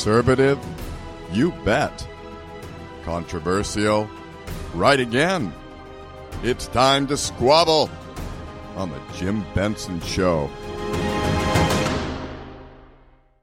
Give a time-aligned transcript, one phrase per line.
[0.00, 0.58] Conservative?
[1.30, 2.08] You bet.
[3.04, 4.08] Controversial?
[4.72, 5.52] Right again.
[6.42, 7.90] It's time to squabble
[8.76, 10.48] on the Jim Benson Show.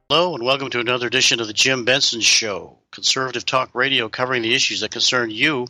[0.09, 4.41] Hello, and welcome to another edition of the Jim Benson Show, conservative talk radio covering
[4.41, 5.67] the issues that concern you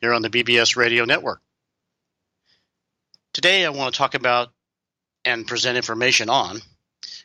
[0.00, 1.40] here on the BBS Radio Network.
[3.32, 4.50] Today, I want to talk about
[5.24, 6.60] and present information on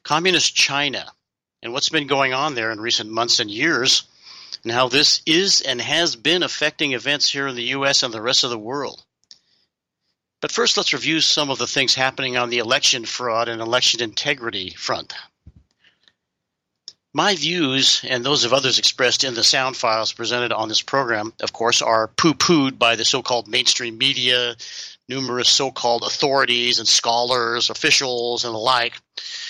[0.01, 1.11] Communist China
[1.63, 4.03] and what's been going on there in recent months and years,
[4.63, 8.03] and how this is and has been affecting events here in the U.S.
[8.03, 9.01] and the rest of the world.
[10.41, 14.01] But first, let's review some of the things happening on the election fraud and election
[14.01, 15.13] integrity front.
[17.13, 21.31] My views and those of others expressed in the sound files presented on this program,
[21.39, 24.55] of course, are poo pooed by the so called mainstream media,
[25.07, 28.99] numerous so called authorities and scholars, officials, and the like,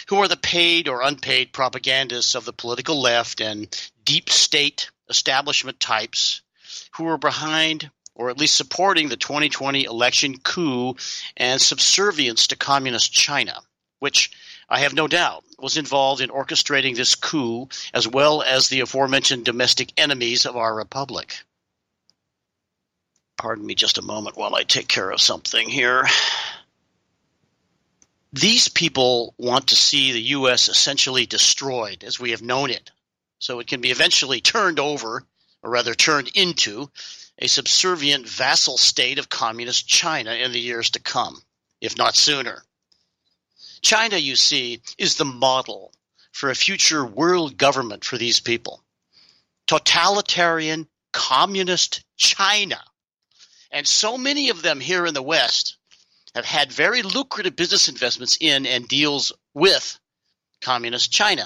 [0.07, 3.67] who are the paid or unpaid propagandists of the political left and
[4.03, 6.41] deep state establishment types
[6.95, 10.95] who are behind or at least supporting the 2020 election coup
[11.35, 13.59] and subservience to communist China,
[13.99, 14.31] which
[14.69, 19.45] I have no doubt was involved in orchestrating this coup as well as the aforementioned
[19.45, 21.37] domestic enemies of our republic.
[23.37, 26.05] Pardon me just a moment while I take care of something here.
[28.33, 30.67] These people want to see the U.S.
[30.67, 32.89] essentially destroyed as we have known it,
[33.37, 35.23] so it can be eventually turned over,
[35.61, 36.89] or rather turned into,
[37.37, 41.41] a subservient vassal state of communist China in the years to come,
[41.79, 42.63] if not sooner.
[43.81, 45.93] China, you see, is the model
[46.31, 48.83] for a future world government for these people.
[49.67, 52.81] Totalitarian communist China
[53.73, 55.77] and so many of them here in the West
[56.35, 59.99] have had very lucrative business investments in and deals with
[60.61, 61.45] communist China.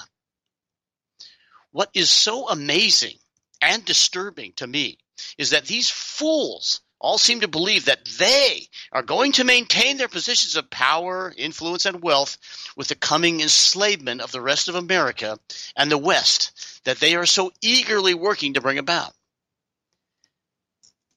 [1.72, 3.18] What is so amazing
[3.62, 4.98] and disturbing to me
[5.38, 10.08] is that these fools all seem to believe that they are going to maintain their
[10.08, 12.38] positions of power, influence, and wealth
[12.76, 15.38] with the coming enslavement of the rest of America
[15.76, 19.14] and the West that they are so eagerly working to bring about.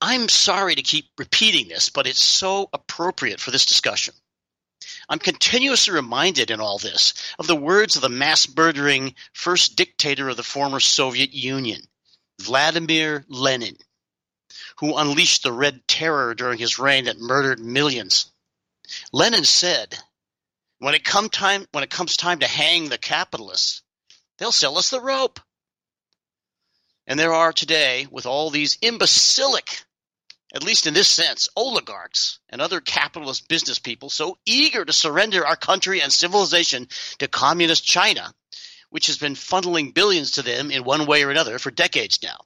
[0.00, 4.15] I'm sorry to keep repeating this, but it's so appropriate for this discussion.
[5.11, 10.31] I'm continuously reminded in all this of the words of the mass murdering first dictator
[10.31, 11.83] of the former Soviet Union,
[12.41, 13.77] Vladimir Lenin,
[14.78, 18.32] who unleashed the Red Terror during his reign that murdered millions.
[19.12, 19.99] Lenin said,
[20.78, 23.82] when it, come time, when it comes time to hang the capitalists,
[24.38, 25.41] they'll sell us the rope.
[27.06, 29.84] And there are today, with all these imbecilic
[30.53, 35.47] at least in this sense, oligarchs and other capitalist business people so eager to surrender
[35.47, 36.88] our country and civilization
[37.19, 38.34] to communist China,
[38.91, 42.37] which has been funneling billions to them in one way or another for decades now.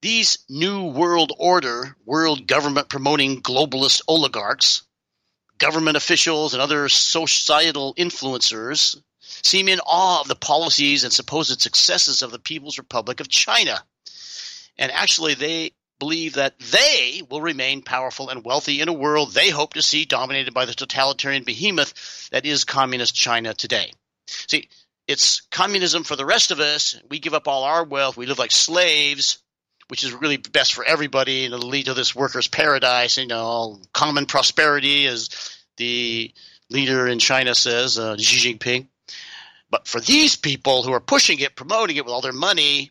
[0.00, 4.82] These new world order, world government promoting globalist oligarchs,
[5.58, 12.22] government officials, and other societal influencers seem in awe of the policies and supposed successes
[12.22, 13.82] of the People's Republic of China.
[14.76, 19.50] And actually, they believe that they will remain powerful and wealthy in a world they
[19.50, 23.92] hope to see dominated by the totalitarian behemoth that is communist China today.
[24.26, 24.68] See,
[25.06, 26.98] it's communism for the rest of us.
[27.08, 28.16] We give up all our wealth.
[28.16, 29.38] We live like slaves,
[29.88, 33.80] which is really best for everybody, and it'll lead to this workers' paradise, you know,
[33.92, 35.28] common prosperity, as
[35.76, 36.32] the
[36.70, 38.86] leader in China says, uh, Xi Jinping.
[39.70, 42.90] But for these people who are pushing it, promoting it with all their money,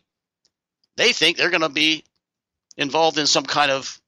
[0.96, 2.04] they think they're going to be
[2.76, 4.00] involved in some kind of,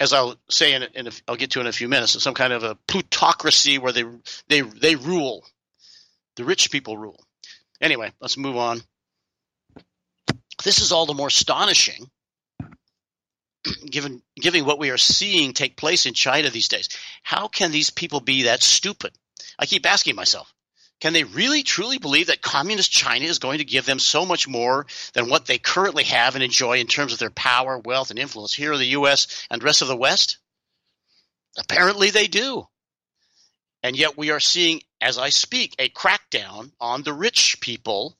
[0.00, 2.52] as I'll say in, in a, I'll get to in a few minutes, some kind
[2.52, 4.04] of a plutocracy where they
[4.48, 5.44] they they rule,
[6.36, 7.24] the rich people rule.
[7.80, 8.82] Anyway, let's move on.
[10.64, 12.10] This is all the more astonishing
[13.90, 16.88] given given what we are seeing take place in China these days.
[17.22, 19.12] How can these people be that stupid?
[19.58, 20.52] I keep asking myself.
[21.02, 24.46] Can they really truly believe that communist China is going to give them so much
[24.46, 28.20] more than what they currently have and enjoy in terms of their power, wealth, and
[28.20, 29.44] influence here in the U.S.
[29.50, 30.38] and the rest of the West?
[31.58, 32.68] Apparently they do.
[33.82, 38.16] And yet we are seeing, as I speak, a crackdown on the rich people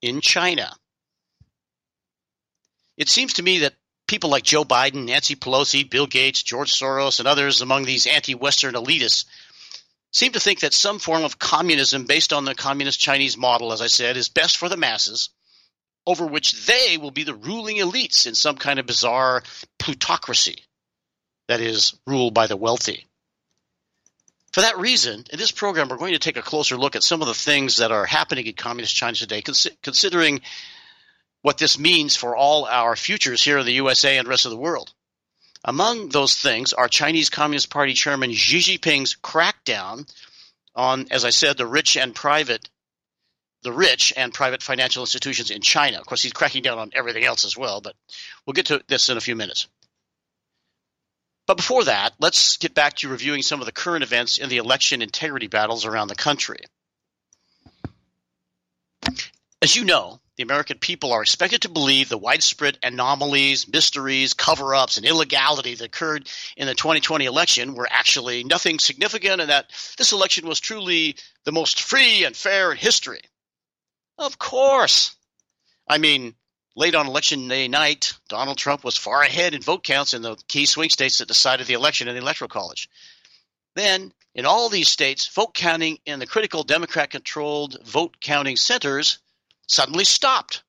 [0.00, 0.74] in China.
[2.96, 3.76] It seems to me that
[4.08, 8.34] people like Joe Biden, Nancy Pelosi, Bill Gates, George Soros, and others among these anti
[8.34, 9.24] Western elitists
[10.12, 13.80] seem to think that some form of communism based on the communist Chinese model, as
[13.80, 15.30] I said, is best for the masses,
[16.06, 19.42] over which they will be the ruling elites in some kind of bizarre
[19.78, 20.62] plutocracy
[21.48, 23.06] that is ruled by the wealthy.
[24.52, 27.22] For that reason, in this program, we're going to take a closer look at some
[27.22, 30.42] of the things that are happening in Communist China today, cons- considering
[31.40, 34.58] what this means for all our futures here in the USA and rest of the
[34.58, 34.92] world.
[35.64, 40.12] Among those things are Chinese Communist Party Chairman Xi Jinping's crackdown
[40.74, 42.68] on, as I said, the rich and private,
[43.62, 46.00] the rich and private financial institutions in China.
[46.00, 47.94] Of course, he's cracking down on everything else as well, but
[48.44, 49.68] we'll get to this in a few minutes.
[51.46, 54.56] But before that, let's get back to reviewing some of the current events in the
[54.56, 56.64] election integrity battles around the country.
[59.60, 64.74] As you know, the American people are expected to believe the widespread anomalies, mysteries, cover
[64.74, 69.70] ups, and illegality that occurred in the 2020 election were actually nothing significant and that
[69.98, 73.20] this election was truly the most free and fair in history.
[74.18, 75.14] Of course.
[75.88, 76.34] I mean,
[76.74, 80.36] Late on election day night, Donald Trump was far ahead in vote counts in the
[80.48, 82.88] key swing states that decided the election in the Electoral College.
[83.74, 89.18] Then, in all these states, vote counting in the critical Democrat controlled vote counting centers
[89.72, 90.62] suddenly stopped.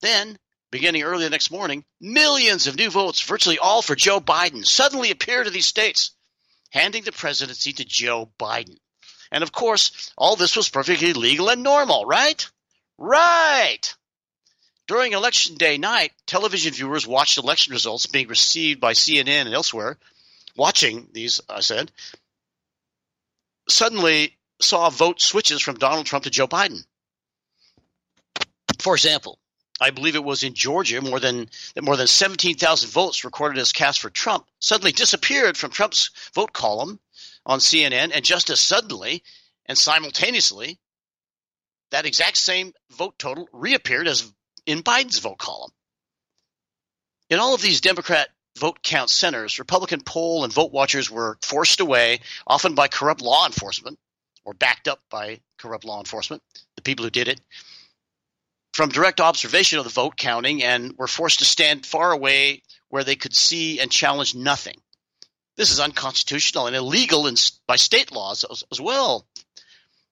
[0.00, 0.38] Then,
[0.70, 5.10] beginning early the next morning, millions of new votes, virtually all for Joe Biden, suddenly
[5.10, 6.12] appeared in these states,
[6.70, 8.76] handing the presidency to Joe Biden.
[9.30, 12.48] And of course, all this was perfectly legal and normal, right?
[12.98, 13.94] Right!
[14.86, 19.98] During election day night, television viewers watched election results being received by CNN and elsewhere.
[20.56, 21.90] Watching these, I said,
[23.68, 26.84] suddenly saw vote switches from Donald Trump to Joe Biden.
[28.80, 29.38] For example,
[29.80, 31.48] I believe it was in Georgia, more than
[31.80, 37.00] more than 17,000 votes recorded as cast for Trump suddenly disappeared from Trump's vote column
[37.44, 39.22] on CNN, and just as suddenly
[39.66, 40.78] and simultaneously,
[41.90, 44.32] that exact same vote total reappeared as
[44.66, 45.70] in Biden's vote column.
[47.30, 51.80] In all of these Democrat vote count centers, Republican poll and vote watchers were forced
[51.80, 53.98] away, often by corrupt law enforcement
[54.44, 56.42] or backed up by corrupt law enforcement,
[56.76, 57.40] the people who did it,
[58.74, 63.04] from direct observation of the vote counting and were forced to stand far away where
[63.04, 64.76] they could see and challenge nothing.
[65.56, 67.36] This is unconstitutional and illegal in,
[67.68, 69.28] by state laws as, as well.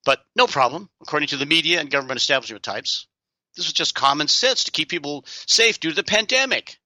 [0.05, 3.09] But no problem, according to the media and government establishment types.
[3.57, 6.79] This was just common sense to keep people safe due to the pandemic.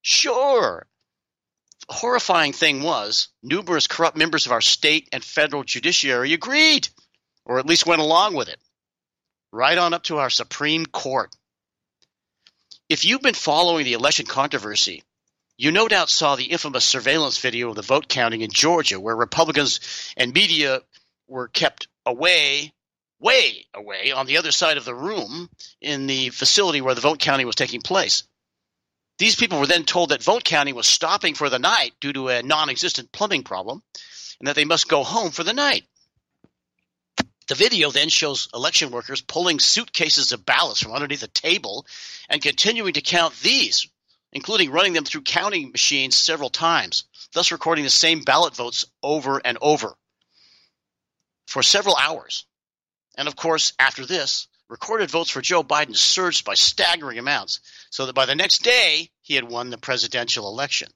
[0.00, 0.86] Sure.
[1.86, 6.88] The horrifying thing was numerous corrupt members of our state and federal judiciary agreed,
[7.44, 8.58] or at least went along with it,
[9.52, 11.34] right on up to our Supreme Court.
[12.88, 15.02] If you've been following the election controversy,
[15.56, 19.14] you no doubt saw the infamous surveillance video of the vote counting in Georgia, where
[19.14, 20.80] Republicans and media
[21.28, 22.72] were kept away
[23.20, 25.50] way away on the other side of the room
[25.80, 28.24] in the facility where the vote counting was taking place.
[29.18, 32.28] These people were then told that vote counting was stopping for the night due to
[32.28, 33.82] a non existent plumbing problem
[34.38, 35.84] and that they must go home for the night.
[37.50, 41.84] The video then shows election workers pulling suitcases of ballots from underneath a table
[42.28, 43.88] and continuing to count these,
[44.32, 47.02] including running them through counting machines several times,
[47.32, 49.96] thus recording the same ballot votes over and over
[51.48, 52.46] for several hours.
[53.16, 57.58] And of course, after this, recorded votes for Joe Biden surged by staggering amounts,
[57.90, 60.88] so that by the next day, he had won the presidential election.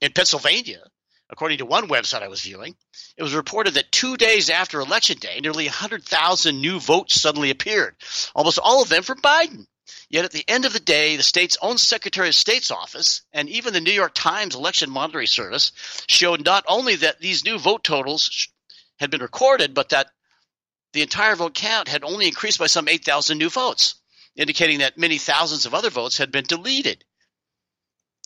[0.00, 0.82] In Pennsylvania,
[1.30, 2.76] according to one website I was viewing,
[3.16, 7.96] it was reported that two days after Election Day, nearly 100,000 new votes suddenly appeared,
[8.34, 9.66] almost all of them for Biden.
[10.10, 13.48] Yet at the end of the day, the state's own Secretary of State's office and
[13.48, 15.72] even the New York Times election monitoring service
[16.08, 18.48] showed not only that these new vote totals
[18.98, 20.10] had been recorded, but that
[20.92, 23.96] the entire vote count had only increased by some 8,000 new votes,
[24.34, 27.04] indicating that many thousands of other votes had been deleted.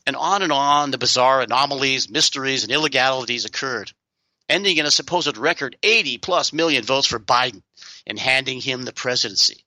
[0.07, 3.93] And on and on the bizarre anomalies, mysteries, and illegalities occurred,
[4.49, 7.63] ending in a supposed record 80 plus million votes for Biden
[8.07, 9.65] and handing him the presidency.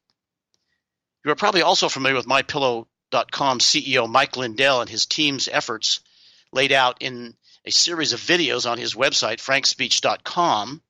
[1.24, 6.02] You are probably also familiar with MyPillow.com CEO Mike Lindell and his team's efforts
[6.52, 10.82] laid out in a series of videos on his website, frankspeech.com,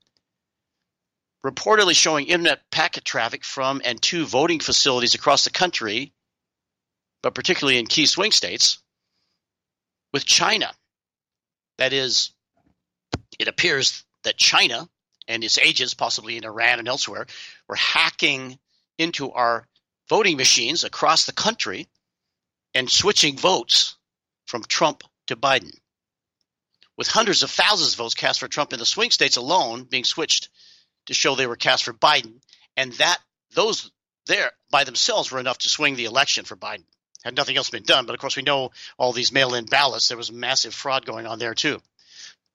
[1.46, 6.12] reportedly showing internet packet traffic from and to voting facilities across the country,
[7.22, 8.80] but particularly in key swing states,
[10.16, 10.72] with China.
[11.78, 12.32] That is,
[13.38, 14.88] it appears that China
[15.28, 17.28] and its agents, possibly in Iran and elsewhere,
[17.68, 18.58] were hacking
[18.98, 19.68] into our
[20.08, 21.90] voting machines across the country
[22.74, 23.98] and switching votes
[24.46, 25.78] from Trump to Biden.
[26.96, 30.06] With hundreds of thousands of votes cast for Trump in the swing states alone being
[30.06, 30.48] switched
[31.08, 32.40] to show they were cast for Biden,
[32.78, 33.18] and that
[33.54, 33.92] those
[34.28, 36.86] there by themselves were enough to swing the election for Biden.
[37.26, 40.08] Had nothing else been done, but of course we know all these mail-in ballots.
[40.08, 41.82] There was massive fraud going on there too.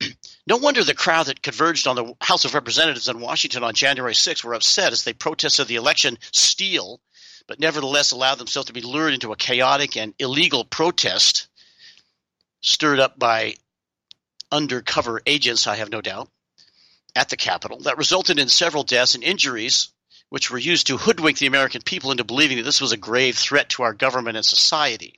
[0.46, 4.14] No wonder the crowd that converged on the House of Representatives in Washington on January
[4.14, 6.98] 6 were upset as they protested the election steal,
[7.46, 11.46] but nevertheless allowed themselves to be lured into a chaotic and illegal protest
[12.62, 13.54] stirred up by
[14.50, 16.30] undercover agents, I have no doubt,
[17.14, 19.90] at the Capitol that resulted in several deaths and injuries,
[20.30, 23.36] which were used to hoodwink the American people into believing that this was a grave
[23.36, 25.14] threat to our government and society.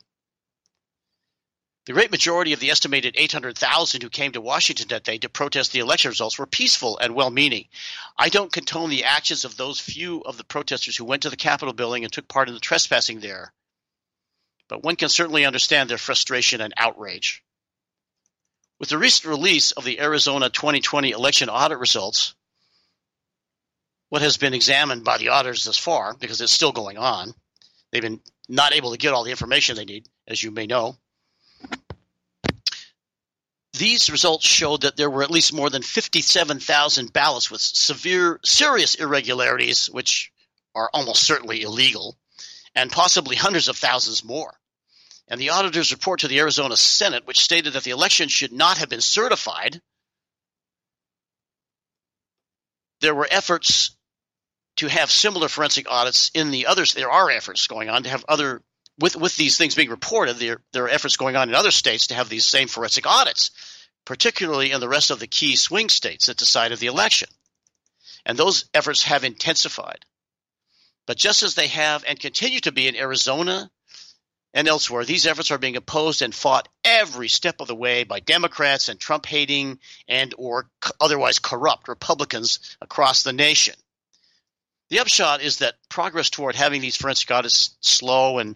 [1.85, 5.71] The great majority of the estimated 800,000 who came to Washington that day to protest
[5.71, 7.67] the election results were peaceful and well meaning.
[8.17, 11.35] I don't condone the actions of those few of the protesters who went to the
[11.35, 13.53] Capitol building and took part in the trespassing there.
[14.69, 17.43] But one can certainly understand their frustration and outrage.
[18.79, 22.33] With the recent release of the Arizona 2020 election audit results,
[24.13, 27.33] what has been examined by the auditors thus far, because it's still going on,
[27.91, 30.95] they've been not able to get all the information they need, as you may know
[33.73, 38.95] these results showed that there were at least more than 57,000 ballots with severe, serious
[38.95, 40.31] irregularities, which
[40.75, 42.15] are almost certainly illegal,
[42.75, 44.53] and possibly hundreds of thousands more.
[45.27, 48.77] And the auditor's report to the Arizona Senate, which stated that the election should not
[48.77, 49.81] have been certified,
[53.01, 53.95] there were efforts
[54.77, 56.93] to have similar forensic audits in the others.
[56.93, 58.61] There are efforts going on to have other
[58.99, 62.07] with with these things being reported, there there are efforts going on in other states
[62.07, 63.51] to have these same forensic audits,
[64.05, 67.29] particularly in the rest of the key swing states that decided the election,
[68.25, 70.05] and those efforts have intensified.
[71.05, 73.69] But just as they have and continue to be in Arizona
[74.53, 78.19] and elsewhere, these efforts are being opposed and fought every step of the way by
[78.19, 80.69] Democrats and Trump-hating and or
[81.01, 83.73] otherwise corrupt Republicans across the nation.
[84.93, 88.55] The upshot is that progress toward having these forensic audits slow and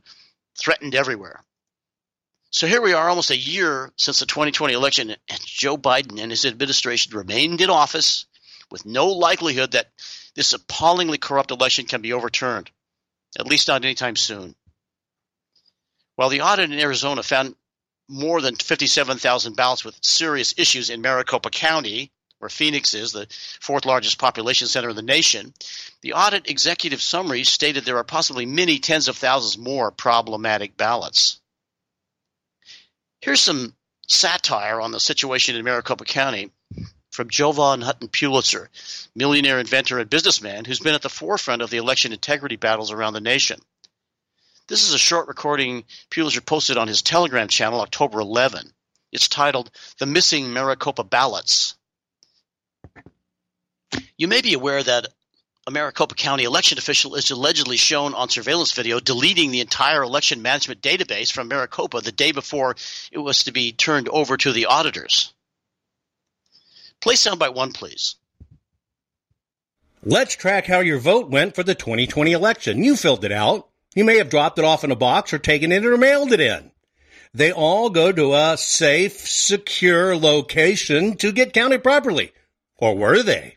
[0.56, 1.44] threatened everywhere.
[2.52, 6.30] So here we are, almost a year since the 2020 election, and Joe Biden and
[6.30, 8.28] his administration remained in office
[8.70, 9.90] with no likelihood that
[10.36, 12.70] this appallingly corrupt election can be overturned,
[13.40, 14.54] at least not anytime soon.
[16.18, 17.56] While the audit in Arizona found
[18.08, 23.28] more than 57,000 ballots with serious issues in Maricopa County, where Phoenix is, the
[23.60, 25.54] fourth largest population center in the nation,
[26.02, 31.40] the audit executive summary stated there are possibly many tens of thousands more problematic ballots.
[33.22, 33.74] Here's some
[34.08, 36.52] satire on the situation in Maricopa County
[37.12, 38.70] from Jovan Hutton Pulitzer,
[39.16, 43.14] millionaire inventor and businessman who's been at the forefront of the election integrity battles around
[43.14, 43.60] the nation.
[44.68, 48.72] This is a short recording Pulitzer posted on his Telegram channel October 11.
[49.12, 51.77] It's titled The Missing Maricopa Ballots.
[54.18, 55.08] You may be aware that
[55.68, 60.42] a Maricopa County election official is allegedly shown on surveillance video deleting the entire election
[60.42, 62.76] management database from Maricopa the day before
[63.12, 65.34] it was to be turned over to the auditors.
[67.02, 68.16] Play soundbite one, please.
[70.04, 72.84] Let's track how your vote went for the 2020 election.
[72.84, 73.68] You filled it out.
[73.94, 76.40] You may have dropped it off in a box or taken it or mailed it
[76.40, 76.72] in.
[77.34, 82.32] They all go to a safe, secure location to get counted properly.
[82.78, 83.57] Or were they?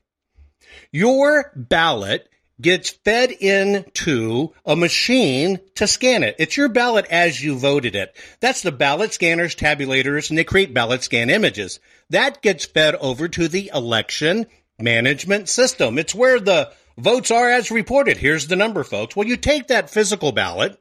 [0.92, 2.28] Your ballot
[2.60, 6.36] gets fed into a machine to scan it.
[6.38, 8.14] It's your ballot as you voted it.
[8.40, 11.80] That's the ballot scanners, tabulators, and they create ballot scan images.
[12.10, 14.46] That gets fed over to the election
[14.78, 15.98] management system.
[15.98, 18.16] It's where the votes are as reported.
[18.16, 19.16] Here's the number, folks.
[19.16, 20.80] Well, you take that physical ballot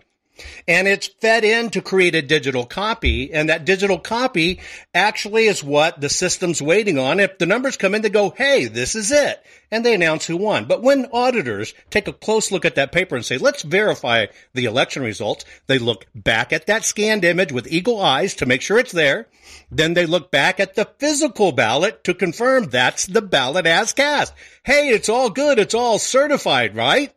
[0.67, 3.33] and it's fed in to create a digital copy.
[3.33, 4.59] And that digital copy
[4.93, 7.19] actually is what the system's waiting on.
[7.19, 9.43] If the numbers come in, they go, Hey, this is it.
[9.71, 10.65] And they announce who won.
[10.65, 14.65] But when auditors take a close look at that paper and say, let's verify the
[14.65, 18.79] election results, they look back at that scanned image with eagle eyes to make sure
[18.79, 19.27] it's there.
[19.71, 24.33] Then they look back at the physical ballot to confirm that's the ballot as cast.
[24.63, 25.59] Hey, it's all good.
[25.59, 27.13] It's all certified, right?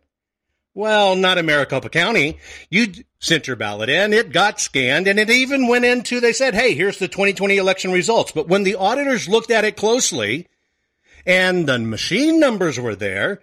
[0.75, 2.39] Well, not in Maricopa County.
[2.71, 6.55] You sent your ballot in, it got scanned, and it even went into, they said,
[6.55, 8.33] hey, here's the 2020 election results.
[8.33, 10.49] But when the auditors looked at it closely,
[11.25, 13.41] and the machine numbers were there,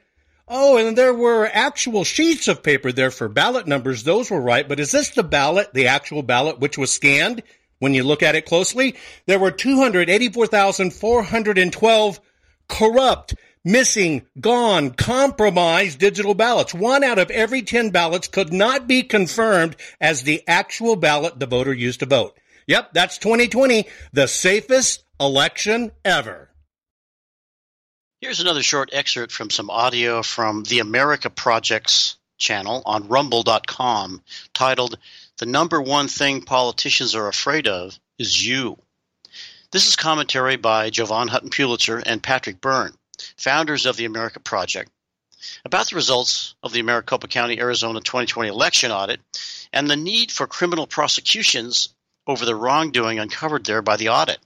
[0.50, 4.67] oh, and there were actual sheets of paper there for ballot numbers, those were right.
[4.67, 7.41] But is this the ballot, the actual ballot, which was scanned?
[7.79, 12.19] When you look at it closely, there were 284,412
[12.67, 16.74] corrupt missing, gone, compromised digital ballots.
[16.74, 21.46] One out of every 10 ballots could not be confirmed as the actual ballot the
[21.46, 22.38] voter used to vote.
[22.68, 26.50] Yep, that's 2020, the safest election ever.
[28.22, 34.22] Here's another short excerpt from some audio from the America Project's channel on rumble.com
[34.54, 34.98] titled
[35.38, 38.78] The Number One Thing Politicians Are Afraid of Is You.
[39.72, 42.94] This is commentary by Jovan Hutton Pulitzer and Patrick Byrne,
[43.38, 44.91] founders of the America Project,
[45.65, 49.21] about the results of the Maricopa County, Arizona 2020 election audit
[49.71, 51.89] and the need for criminal prosecutions
[52.27, 54.39] over the wrongdoing uncovered there by the audit.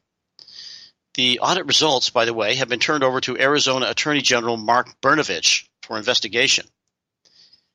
[1.15, 4.99] The audit results, by the way, have been turned over to Arizona Attorney General Mark
[5.01, 6.65] Brnovich for investigation.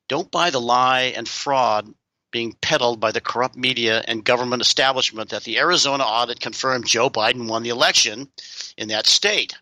[0.07, 1.93] Don't buy the lie and fraud
[2.31, 7.09] being peddled by the corrupt media and government establishment that the Arizona audit confirmed Joe
[7.09, 8.29] Biden won the election
[8.77, 9.55] in that state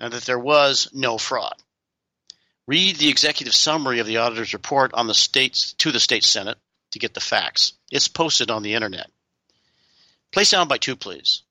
[0.00, 1.54] and that there was no fraud.
[2.66, 6.58] Read the executive summary of the auditor's report on the states to the state senate
[6.92, 7.72] to get the facts.
[7.90, 9.10] It's posted on the internet.
[10.32, 11.42] Play sound by two, please.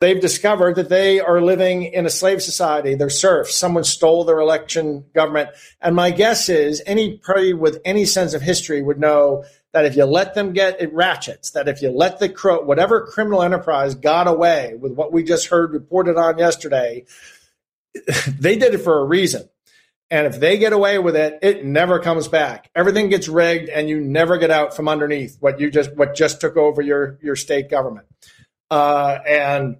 [0.00, 2.96] They've discovered that they are living in a slave society.
[2.96, 3.54] They're serfs.
[3.54, 5.50] Someone stole their election government.
[5.80, 9.96] And my guess is any party with any sense of history would know that if
[9.96, 12.28] you let them get it ratchets, that if you let the
[12.64, 17.04] whatever criminal enterprise got away with what we just heard reported on yesterday,
[18.38, 19.48] they did it for a reason.
[20.10, 22.70] And if they get away with it, it never comes back.
[22.74, 26.40] Everything gets rigged and you never get out from underneath what you just what just
[26.40, 28.06] took over your your state government.
[28.70, 29.76] Uh, and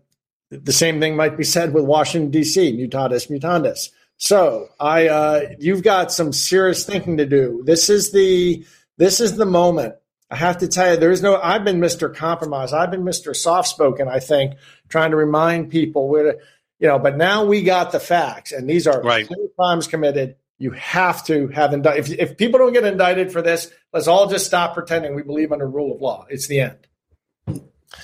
[0.48, 2.76] the same thing might be said with Washington D.C.
[2.76, 3.90] Mutatis mutandis.
[4.18, 7.62] So I, uh, you've got some serious thinking to do.
[7.64, 8.64] This is the
[8.96, 9.96] this is the moment.
[10.30, 11.40] I have to tell you, there is no.
[11.40, 12.14] I've been Mr.
[12.14, 12.72] Compromise.
[12.72, 13.34] I've been Mr.
[13.34, 14.08] Soft Spoken.
[14.08, 14.54] I think
[14.88, 16.36] trying to remind people where,
[16.82, 16.98] you know.
[16.98, 19.26] But now we got the facts, and these are right.
[19.56, 20.36] crimes committed.
[20.58, 22.10] You have to have indicted.
[22.10, 25.52] If, if people don't get indicted for this, let's all just stop pretending we believe
[25.52, 26.26] under rule of law.
[26.28, 26.86] It's the end.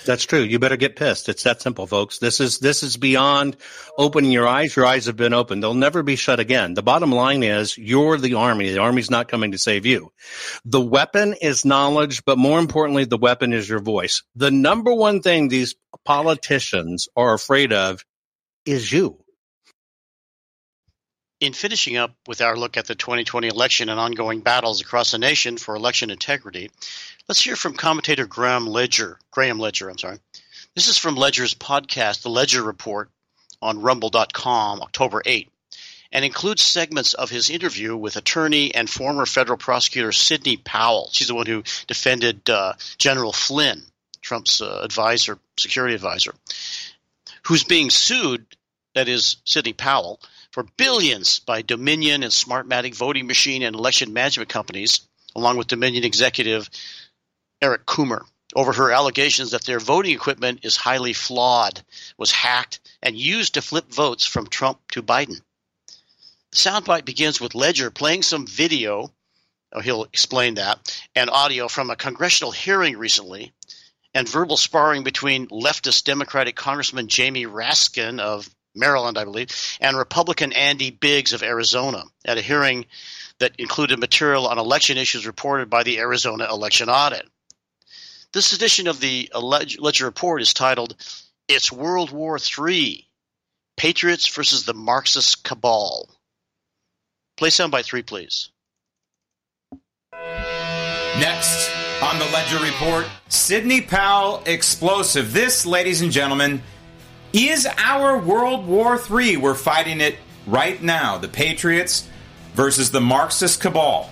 [0.04, 0.40] That's true.
[0.40, 1.28] You better get pissed.
[1.28, 2.18] It's that simple, folks.
[2.18, 3.56] This is this is beyond
[3.96, 4.76] opening your eyes.
[4.76, 5.62] Your eyes have been opened.
[5.62, 6.74] They'll never be shut again.
[6.74, 8.70] The bottom line is you're the army.
[8.70, 10.12] The army's not coming to save you.
[10.64, 14.22] The weapon is knowledge, but more importantly, the weapon is your voice.
[14.36, 18.04] The number one thing these politicians are afraid of
[18.68, 19.16] is you.
[21.40, 25.18] In finishing up with our look at the 2020 election and ongoing battles across the
[25.18, 26.70] nation for election integrity,
[27.28, 29.18] let's hear from commentator Graham Ledger.
[29.30, 30.18] Graham Ledger, I'm sorry.
[30.74, 33.08] This is from Ledger's podcast, The Ledger Report,
[33.62, 35.48] on rumble.com, October 8,
[36.12, 41.08] and includes segments of his interview with attorney and former federal prosecutor Sidney Powell.
[41.12, 43.82] She's the one who defended uh, General Flynn,
[44.20, 46.34] Trump's uh, advisor, security advisor,
[47.48, 48.44] who's being sued,
[48.98, 54.48] that is, Sidney Powell for billions by Dominion and Smartmatic voting machine and election management
[54.48, 55.02] companies,
[55.36, 56.68] along with Dominion executive
[57.62, 58.24] Eric Coomer,
[58.56, 61.80] over her allegations that their voting equipment is highly flawed,
[62.16, 65.40] was hacked, and used to flip votes from Trump to Biden.
[66.50, 69.12] The soundbite begins with Ledger playing some video,
[69.72, 73.52] oh, he'll explain that, and audio from a congressional hearing recently,
[74.12, 79.48] and verbal sparring between leftist Democratic Congressman Jamie Raskin of Maryland, I believe,
[79.80, 82.86] and Republican Andy Biggs of Arizona at a hearing
[83.38, 87.28] that included material on election issues reported by the Arizona Election Audit.
[88.32, 90.94] This edition of the Ledger Report is titled
[91.48, 93.06] It's World War III
[93.76, 96.08] Patriots versus the Marxist Cabal.
[97.36, 98.50] Play soundbite three, please.
[100.12, 101.70] Next
[102.02, 105.32] on the Ledger Report, Sidney Powell explosive.
[105.32, 106.62] This, ladies and gentlemen,
[107.32, 109.36] is our World War III.
[109.36, 111.18] We're fighting it right now.
[111.18, 112.08] The Patriots
[112.54, 114.10] versus the Marxist cabal.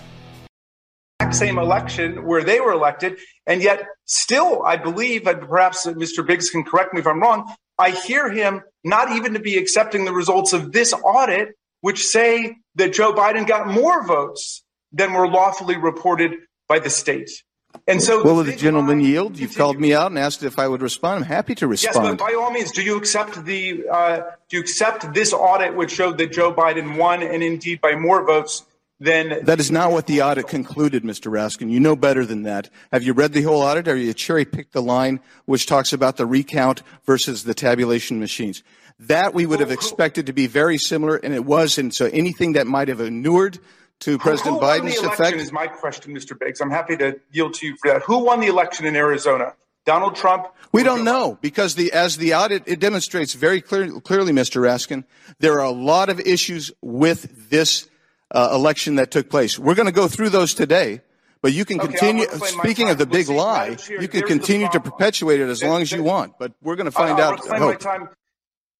[1.31, 6.25] Same election where they were elected, and yet still, I believe, and perhaps Mr.
[6.25, 10.05] Biggs can correct me if I'm wrong, I hear him not even to be accepting
[10.05, 11.49] the results of this audit,
[11.81, 16.33] which say that Joe Biden got more votes than were lawfully reported
[16.69, 17.29] by the state.
[17.87, 19.37] And so, will the gentleman yield?
[19.37, 21.23] You've called me out and asked if I would respond.
[21.23, 21.95] I'm happy to respond.
[21.95, 24.17] Yes, but by all means, do you accept the uh,
[24.49, 28.25] do you accept this audit, which showed that Joe Biden won, and indeed by more
[28.25, 28.65] votes
[28.99, 31.31] than that is not what the audit concluded, Mr.
[31.31, 31.69] Raskin.
[31.69, 32.69] You know better than that.
[32.91, 33.87] Have you read the whole audit?
[33.87, 38.63] Or you cherry picked the line which talks about the recount versus the tabulation machines?
[38.99, 41.77] That we would have expected to be very similar, and it was.
[41.77, 43.59] And so anything that might have inured
[44.01, 45.37] to President Who Biden's won the effect?
[45.37, 46.37] Is my question, Mr.
[46.37, 46.61] Biggs.
[46.61, 48.03] I'm happy to yield to you for that.
[48.03, 49.53] Who won the election in Arizona?
[49.85, 50.47] Donald Trump.
[50.73, 54.61] We don't know because the as the audit it demonstrates very clear, clearly, Mr.
[54.61, 55.05] Raskin,
[55.39, 57.87] there are a lot of issues with this
[58.31, 59.57] uh, election that took place.
[59.57, 61.01] We're going to go through those today.
[61.41, 62.23] But you can Okay, continue.
[62.25, 65.39] I'll reclaim my Speaking of the Well, big see, lie, you can continue to perpetuate
[65.39, 66.33] it as There- long as you want.
[66.39, 67.39] But we're going to find I'll out.
[67.43, 68.09] reclaim my time.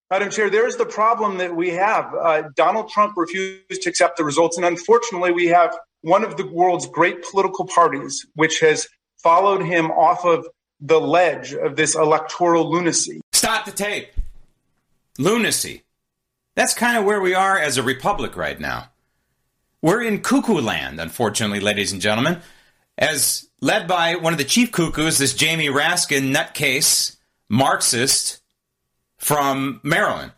[0.09, 2.13] Madam Chair, there is the problem that we have.
[2.13, 6.47] Uh, Donald Trump refused to accept the results, and unfortunately, we have one of the
[6.47, 8.87] world's great political parties, which has
[9.21, 10.47] followed him off of
[10.79, 13.19] the ledge of this electoral lunacy.
[13.33, 14.09] Stop the tape.
[15.17, 15.83] lunacy.
[16.55, 18.89] That's kind of where we are as a republic right now.
[19.81, 22.41] We're in cuckoo land, unfortunately, ladies and gentlemen,
[22.97, 27.17] as led by one of the chief cuckoos, this Jamie Raskin nutcase
[27.49, 28.41] Marxist
[29.17, 30.31] from Maryland.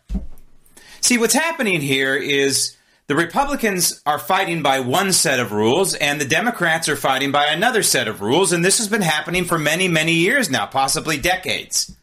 [1.00, 6.20] See, what's happening here is the Republicans are fighting by one set of rules, and
[6.20, 9.58] the Democrats are fighting by another set of rules, and this has been happening for
[9.58, 11.96] many, many years now, possibly decades.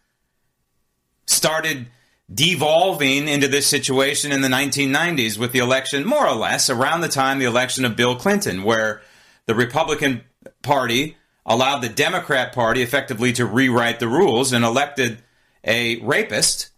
[1.26, 1.88] Started
[2.34, 7.08] devolving into this situation in the 1990s with the election, more or less, around the
[7.08, 9.02] time the election of Bill Clinton, where
[9.46, 10.24] the Republican
[10.62, 15.24] Party allowed the Democrat Party effectively to rewrite the rules and elected
[15.68, 16.70] a rapist.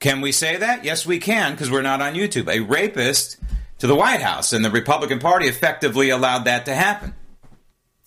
[0.00, 0.84] Can we say that?
[0.84, 2.48] Yes, we can, because we're not on YouTube.
[2.48, 3.38] A rapist
[3.78, 7.14] to the White House, and the Republican Party effectively allowed that to happen.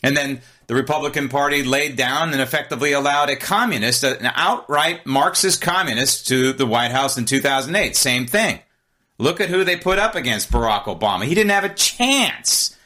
[0.03, 5.61] And then the Republican Party laid down and effectively allowed a communist, an outright Marxist
[5.61, 7.95] communist, to the White House in 2008.
[7.95, 8.59] Same thing.
[9.17, 11.23] Look at who they put up against Barack Obama.
[11.23, 12.77] He didn't have a chance.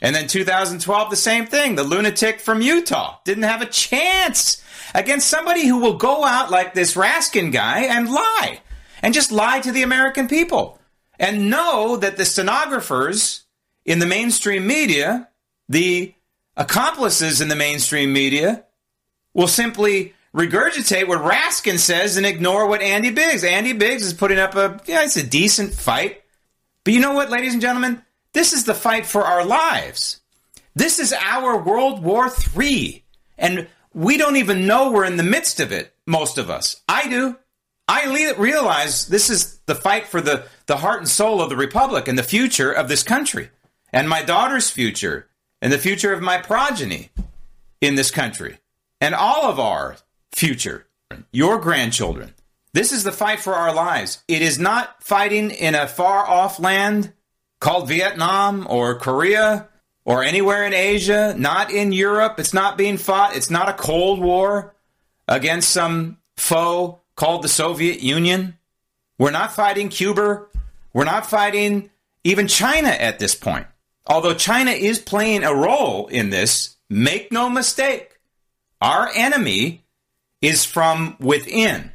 [0.00, 1.74] And then 2012, the same thing.
[1.74, 4.62] The lunatic from Utah didn't have a chance
[4.94, 8.60] against somebody who will go out like this Raskin guy and lie
[9.02, 10.78] and just lie to the American people
[11.18, 13.44] and know that the stenographers
[13.84, 15.28] in the mainstream media,
[15.68, 16.14] the
[16.56, 18.64] accomplices in the mainstream media,
[19.34, 23.44] will simply regurgitate what Raskin says and ignore what Andy Biggs.
[23.44, 26.22] Andy Biggs is putting up a yeah, it's a decent fight.
[26.84, 28.02] But you know what, ladies and gentlemen?
[28.32, 30.20] This is the fight for our lives.
[30.74, 33.04] This is our World War III.
[33.36, 36.82] And we don't even know we're in the midst of it, most of us.
[36.88, 37.36] I do.
[37.86, 42.06] I realize this is the fight for the, the heart and soul of the Republic
[42.06, 43.50] and the future of this country,
[43.92, 45.28] and my daughter's future,
[45.62, 47.10] and the future of my progeny
[47.80, 48.58] in this country,
[49.00, 49.96] and all of our
[50.32, 50.86] future,
[51.32, 52.34] your grandchildren.
[52.74, 54.22] This is the fight for our lives.
[54.28, 57.14] It is not fighting in a far off land
[57.60, 59.68] called Vietnam or Korea
[60.08, 62.40] or anywhere in Asia, not in Europe.
[62.40, 63.36] It's not being fought.
[63.36, 64.74] It's not a Cold War
[65.28, 68.56] against some foe called the Soviet Union.
[69.18, 70.46] We're not fighting Cuba.
[70.94, 71.90] We're not fighting
[72.24, 73.66] even China at this point.
[74.06, 78.18] Although China is playing a role in this, make no mistake,
[78.80, 79.84] our enemy
[80.40, 81.90] is from within.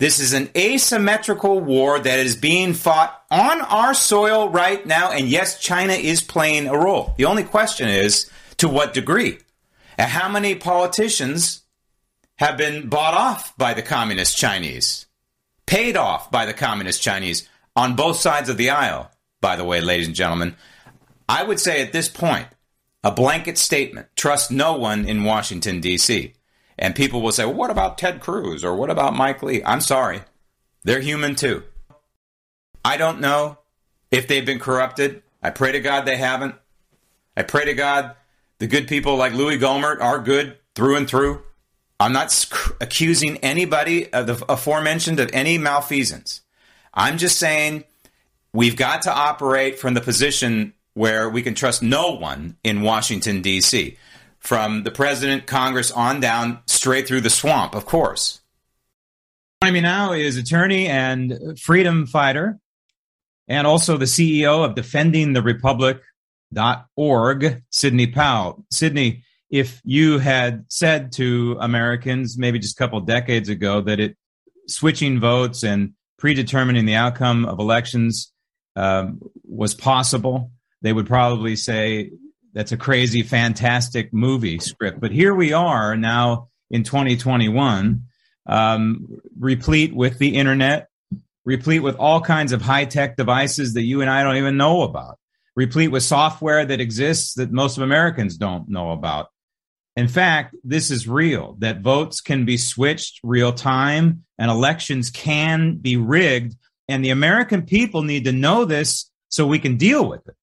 [0.00, 5.10] This is an asymmetrical war that is being fought on our soil right now.
[5.10, 7.12] And yes, China is playing a role.
[7.18, 9.40] The only question is to what degree?
[9.98, 11.64] And how many politicians
[12.36, 15.04] have been bought off by the communist Chinese,
[15.66, 19.10] paid off by the communist Chinese on both sides of the aisle,
[19.42, 20.56] by the way, ladies and gentlemen?
[21.28, 22.46] I would say at this point,
[23.04, 26.32] a blanket statement trust no one in Washington, D.C.
[26.80, 29.62] And people will say, well, what about Ted Cruz or what about Mike Lee?
[29.62, 30.22] I'm sorry.
[30.82, 31.62] They're human too.
[32.82, 33.58] I don't know
[34.10, 35.22] if they've been corrupted.
[35.42, 36.54] I pray to God they haven't.
[37.36, 38.16] I pray to God
[38.58, 41.42] the good people like Louis Gohmert are good through and through.
[42.00, 42.48] I'm not
[42.80, 46.40] accusing anybody of the aforementioned of any malfeasance.
[46.94, 47.84] I'm just saying
[48.54, 53.42] we've got to operate from the position where we can trust no one in Washington,
[53.42, 53.98] D.C
[54.40, 58.40] from the president, Congress on down, straight through the swamp, of course.
[59.62, 62.58] Joining me now is attorney and freedom fighter,
[63.46, 68.64] and also the CEO of defendingtherepublic.org, Sidney Powell.
[68.70, 74.16] Sidney, if you had said to Americans maybe just a couple decades ago that it
[74.66, 78.32] switching votes and predetermining the outcome of elections
[78.76, 82.12] um, was possible, they would probably say
[82.52, 85.00] that's a crazy, fantastic movie script.
[85.00, 88.04] But here we are now in 2021,
[88.46, 90.88] um, replete with the internet,
[91.44, 94.82] replete with all kinds of high tech devices that you and I don't even know
[94.82, 95.18] about,
[95.54, 99.28] replete with software that exists that most of Americans don't know about.
[99.96, 105.76] In fact, this is real that votes can be switched real time and elections can
[105.76, 106.56] be rigged.
[106.88, 110.34] And the American people need to know this so we can deal with it.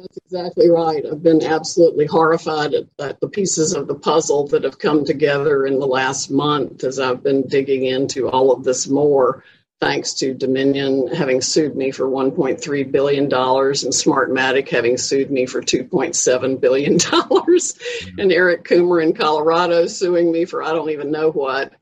[0.00, 1.04] That's exactly right.
[1.04, 5.66] I've been absolutely horrified at, at, the pieces of the puzzle that have come together
[5.66, 9.44] in the last month as I've been digging into all of this more,
[9.80, 15.60] thanks to Dominion having sued me for $1.3 billion and Smartmatic having sued me for
[15.60, 18.18] $2.7 billion, mm-hmm.
[18.18, 21.72] and Eric Coomer in Colorado suing me for I don't even know what.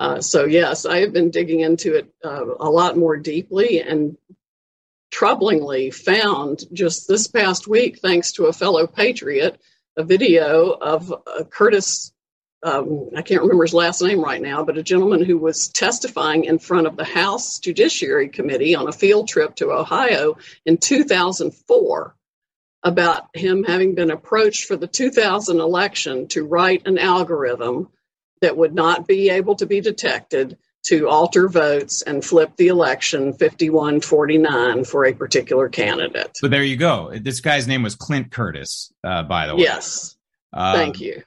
[0.00, 4.16] Uh, so, yes, I have been digging into it uh, a lot more deeply and
[5.10, 9.60] troublingly found just this past week, thanks to a fellow patriot,
[9.96, 12.12] a video of uh, Curtis
[12.62, 16.44] um, I can't remember his last name right now, but a gentleman who was testifying
[16.44, 22.16] in front of the House Judiciary Committee on a field trip to Ohio in 2004
[22.82, 27.88] about him having been approached for the 2000 election to write an algorithm
[28.40, 33.32] that would not be able to be detected to alter votes and flip the election
[33.32, 36.30] 51 49 for a particular candidate.
[36.36, 37.12] So there you go.
[37.20, 39.62] This guy's name was Clint Curtis, uh, by the way.
[39.62, 40.16] Yes.
[40.52, 41.22] Um, Thank you.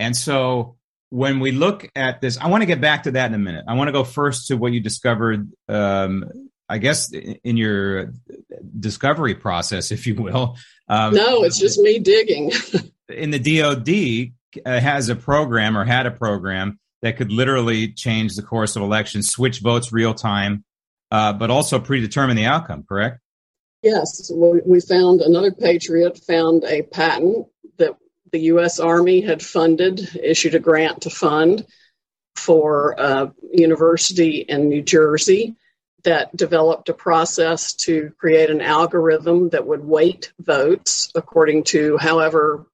[0.00, 0.76] And so
[1.10, 3.64] when we look at this, I want to get back to that in a minute.
[3.68, 6.24] I want to go first to what you discovered, um,
[6.68, 8.12] I guess, in your
[8.80, 10.56] discovery process, if you will.
[10.88, 12.52] Um, no, it's just me digging.
[13.08, 14.32] in the DOD
[14.66, 18.82] uh, has a program or had a program that could literally change the course of
[18.82, 20.64] elections, switch votes real time,
[21.10, 23.20] uh, but also predetermine the outcome, correct?
[23.82, 24.32] Yes.
[24.34, 27.96] We found another patriot found a patent that
[28.32, 28.80] the U.S.
[28.80, 31.66] Army had funded, issued a grant to fund
[32.36, 35.56] for a university in New Jersey
[36.04, 42.66] that developed a process to create an algorithm that would weight votes according to however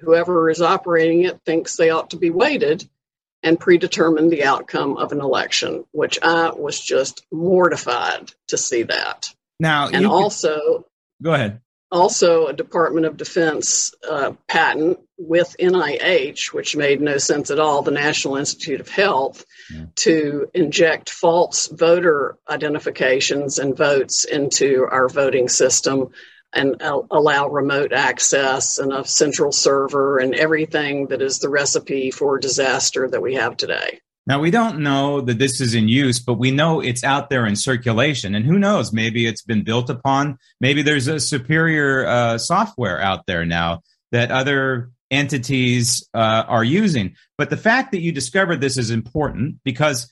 [0.00, 2.88] whoever is operating it thinks they ought to be weighted
[3.42, 9.34] and predetermine the outcome of an election, which I was just mortified to see that.
[9.58, 10.86] Now, and also,
[11.22, 11.60] go ahead
[11.92, 17.82] also a Department of Defense uh, patent with NIH, which made no sense at all,
[17.82, 19.84] the National Institute of Health, yeah.
[19.96, 26.10] to inject false voter identifications and votes into our voting system
[26.54, 32.38] and allow remote access and a central server and everything that is the recipe for
[32.38, 34.00] disaster that we have today.
[34.26, 37.44] Now, we don't know that this is in use, but we know it's out there
[37.44, 38.36] in circulation.
[38.36, 38.92] And who knows?
[38.92, 40.38] Maybe it's been built upon.
[40.60, 47.16] Maybe there's a superior uh, software out there now that other entities uh, are using.
[47.36, 50.10] But the fact that you discovered this is important because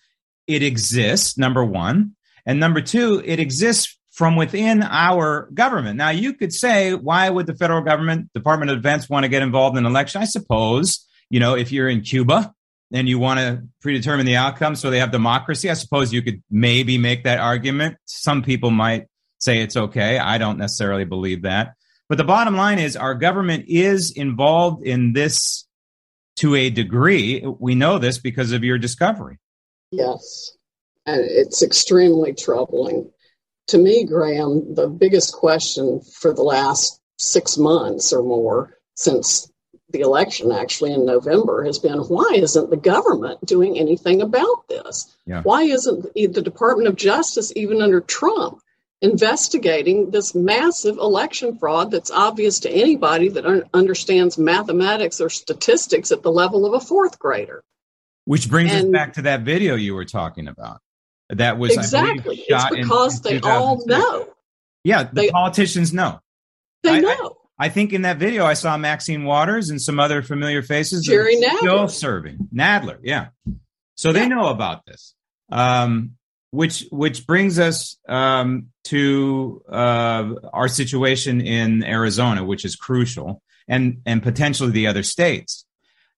[0.49, 2.17] it exists, number one.
[2.45, 5.97] And number two, it exists from within our government.
[5.97, 9.41] Now, you could say, why would the federal government, Department of Defense, want to get
[9.41, 10.21] involved in an election?
[10.21, 12.55] I suppose, you know, if you're in Cuba
[12.93, 16.43] and you want to predetermine the outcome so they have democracy, I suppose you could
[16.51, 17.97] maybe make that argument.
[18.05, 19.07] Some people might
[19.39, 20.19] say it's okay.
[20.19, 21.73] I don't necessarily believe that.
[22.11, 25.67] But the bottom line is our government is involved in this
[26.41, 27.43] to a degree.
[27.59, 29.39] We know this because of your discovery.
[29.91, 30.53] Yes.
[31.07, 33.11] And it's extremely troubling.
[33.71, 39.49] To me, Graham, the biggest question for the last six months or more since
[39.91, 45.17] the election actually in November has been why isn't the government doing anything about this?
[45.25, 45.43] Yeah.
[45.43, 48.59] Why isn't the Department of Justice, even under Trump,
[49.03, 56.11] investigating this massive election fraud that's obvious to anybody that un- understands mathematics or statistics
[56.11, 57.63] at the level of a fourth grader?
[58.25, 60.81] Which brings and, us back to that video you were talking about.
[61.31, 64.29] That was exactly believe, it's because in, in they all know.
[64.85, 66.21] Yeah, the they, politicians know.
[66.83, 67.37] They I, know.
[67.59, 71.05] I think in that video I saw Maxine Waters and some other familiar faces.
[71.05, 71.59] Jerry Nadler.
[71.59, 72.49] Still serving.
[72.55, 73.29] Nadler, yeah.
[73.95, 75.15] So they know about this.
[75.53, 76.13] Um,
[76.51, 84.03] which which brings us um, to uh, our situation in Arizona, which is crucial, and
[84.05, 85.65] and potentially the other states.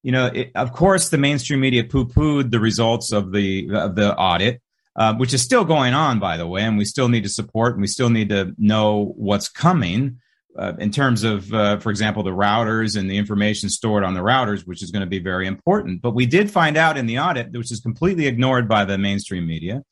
[0.03, 3.95] You know, it, of course, the mainstream media poo pooed the results of the of
[3.95, 4.63] the audit,
[4.97, 7.73] uh, which is still going on, by the way, and we still need to support
[7.75, 10.19] and we still need to know what's coming
[10.59, 14.21] uh, in terms of, uh, for example, the routers and the information stored on the
[14.21, 16.03] routers, which is going to be very important.
[16.03, 19.47] But we did find out in the audit, which is completely ignored by the mainstream
[19.47, 19.83] media,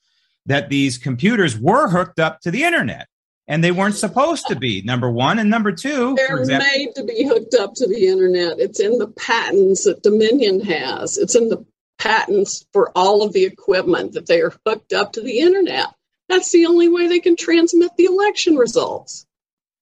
[0.46, 3.06] that these computers were hooked up to the internet
[3.48, 5.38] and they weren't supposed to be number one.
[5.38, 8.58] And number two they're example, made to be hooked up to the internet.
[8.58, 11.18] It's in the patents that dominion has.
[11.18, 11.64] It's in the
[12.00, 15.86] patents for all of the equipment that they are hooked up to the internet
[16.28, 19.26] that's the only way they can transmit the election results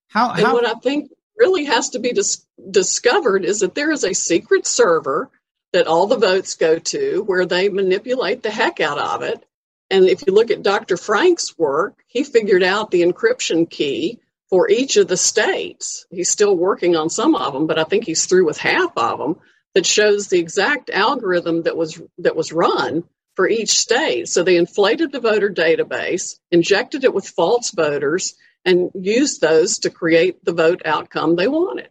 [0.08, 0.34] how, how?
[0.34, 4.14] And what I think really has to be dis- discovered is that there is a
[4.14, 5.30] secret server
[5.72, 9.44] that all the votes go to where they manipulate the heck out of it.
[9.90, 10.96] And if you look at Dr.
[10.96, 16.06] Frank's work, he figured out the encryption key for each of the states.
[16.10, 19.18] He's still working on some of them, but I think he's through with half of
[19.18, 19.36] them
[19.78, 23.04] that shows the exact algorithm that was that was run
[23.36, 24.26] for each state.
[24.26, 29.90] So they inflated the voter database, injected it with false voters, and used those to
[29.90, 31.90] create the vote outcome they wanted.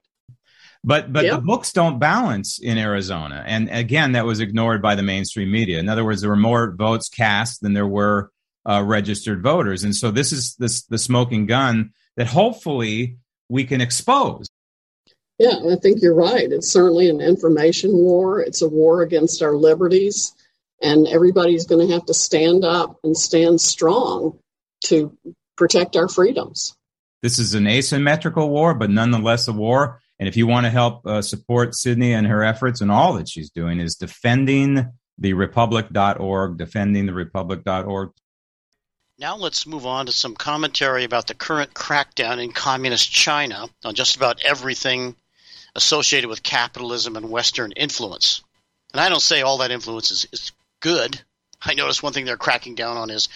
[0.83, 1.35] But but yep.
[1.35, 5.79] the books don't balance in Arizona, and again, that was ignored by the mainstream media.
[5.79, 8.31] In other words, there were more votes cast than there were
[8.69, 13.15] uh, registered voters, and so this is this the smoking gun that hopefully
[13.47, 14.49] we can expose.
[15.39, 16.51] Yeah, I think you're right.
[16.51, 18.41] It's certainly an information war.
[18.41, 20.33] It's a war against our liberties,
[20.81, 24.39] and everybody's going to have to stand up and stand strong
[24.85, 25.15] to
[25.55, 26.75] protect our freedoms.
[27.21, 29.99] This is an asymmetrical war, but nonetheless a war.
[30.19, 33.29] And if you want to help uh, support Sidney and her efforts and all that
[33.29, 38.11] she's doing is defending the republic.org, defending the republic.org.
[39.19, 43.95] Now let's move on to some commentary about the current crackdown in communist China on
[43.95, 45.15] just about everything
[45.77, 48.41] associated with capitalism and Western influence.
[48.91, 51.21] And I don't say all that influence is, is good.
[51.61, 53.29] I notice one thing they're cracking down on is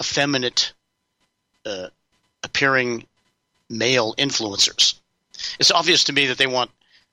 [0.00, 0.72] effeminate
[1.64, 1.88] uh,
[2.42, 3.06] appearing
[3.68, 4.96] male influencers.
[5.58, 6.70] It's obvious to me that they want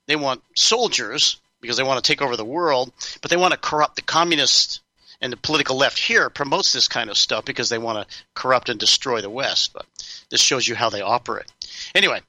[0.07, 2.91] they want soldiers because they want to take over the world,
[3.21, 4.79] but they want to corrupt the communists
[5.21, 8.69] and the political left here promotes this kind of stuff because they want to corrupt
[8.69, 9.73] and destroy the West.
[9.73, 9.85] But
[10.29, 11.51] this shows you how they operate.
[11.93, 12.21] Anyway,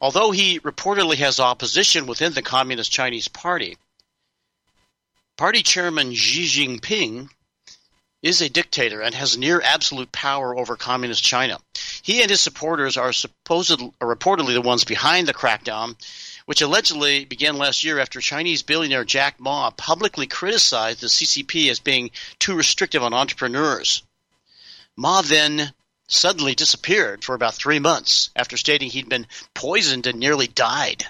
[0.00, 3.76] although he reportedly has opposition within the Communist Chinese Party,
[5.36, 7.28] party chairman Xi Jinping
[8.22, 11.58] is a dictator and has near absolute power over communist China.
[12.02, 15.96] He and his supporters are supposedly, are reportedly the ones behind the crackdown,
[16.46, 21.78] which allegedly began last year after Chinese billionaire Jack Ma publicly criticized the CCP as
[21.78, 24.02] being too restrictive on entrepreneurs.
[24.96, 25.72] Ma then
[26.08, 31.06] suddenly disappeared for about three months after stating he'd been poisoned and nearly died,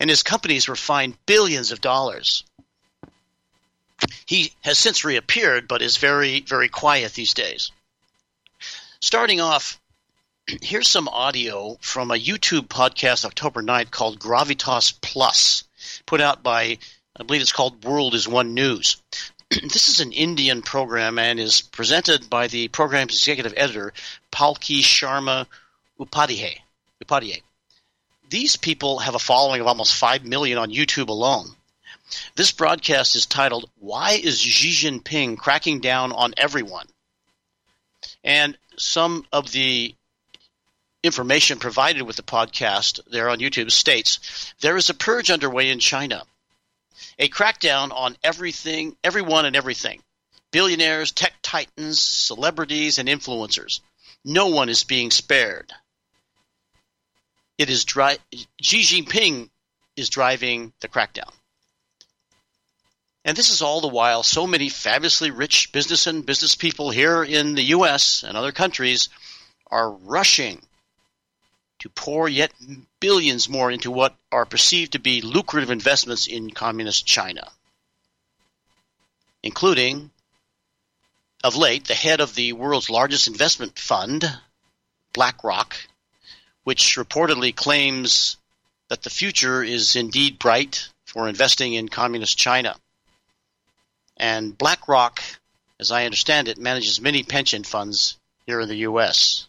[0.00, 2.44] and his companies were fined billions of dollars.
[4.26, 7.70] He has since reappeared, but is very, very quiet these days.
[9.00, 9.80] Starting off,
[10.62, 15.64] here's some audio from a YouTube podcast October 9th called Gravitas Plus,
[16.06, 16.78] put out by,
[17.16, 18.96] I believe it's called World is One News.
[19.62, 23.92] this is an Indian program and is presented by the program's executive editor,
[24.32, 25.46] Palki Sharma
[25.98, 26.58] Upadhyay.
[27.04, 27.42] Upadhyay.
[28.30, 31.46] These people have a following of almost 5 million on YouTube alone.
[32.36, 36.86] This broadcast is titled Why is Xi Jinping Cracking Down on Everyone?
[38.22, 39.94] And some of the
[41.02, 45.78] information provided with the podcast there on YouTube states there is a purge underway in
[45.78, 46.24] China.
[47.18, 50.02] A crackdown on everything, everyone and everything.
[50.50, 53.80] Billionaires, tech titans, celebrities, and influencers.
[54.24, 55.72] No one is being spared.
[57.58, 58.18] It is dry,
[58.60, 59.50] Xi Jinping
[59.96, 61.32] is driving the crackdown.
[63.24, 67.22] And this is all the while so many fabulously rich business and business people here
[67.22, 69.08] in the US and other countries
[69.70, 70.62] are rushing
[71.84, 72.50] to pour yet
[72.98, 77.46] billions more into what are perceived to be lucrative investments in communist China,
[79.42, 80.10] including,
[81.44, 84.24] of late, the head of the world's largest investment fund,
[85.12, 85.76] BlackRock,
[86.62, 88.38] which reportedly claims
[88.88, 92.74] that the future is indeed bright for investing in communist China.
[94.16, 95.20] And BlackRock,
[95.78, 98.16] as I understand it, manages many pension funds
[98.46, 99.48] here in the U.S.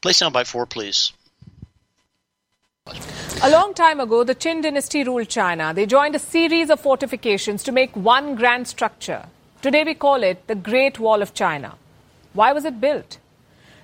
[0.00, 1.12] Play soundbite four, please.
[3.42, 5.74] A long time ago, the Qin dynasty ruled China.
[5.74, 9.26] They joined a series of fortifications to make one grand structure.
[9.60, 11.74] Today we call it the Great Wall of China.
[12.32, 13.18] Why was it built?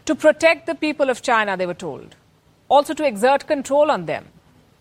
[0.07, 2.17] To protect the people of China, they were told.
[2.69, 4.27] Also to exert control on them.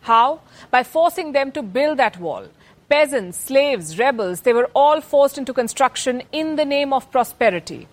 [0.01, 0.41] How?
[0.69, 2.47] By forcing them to build that wall
[2.91, 7.87] peasants, slaves, rebels, they were all forced into construction in the name of prosperity.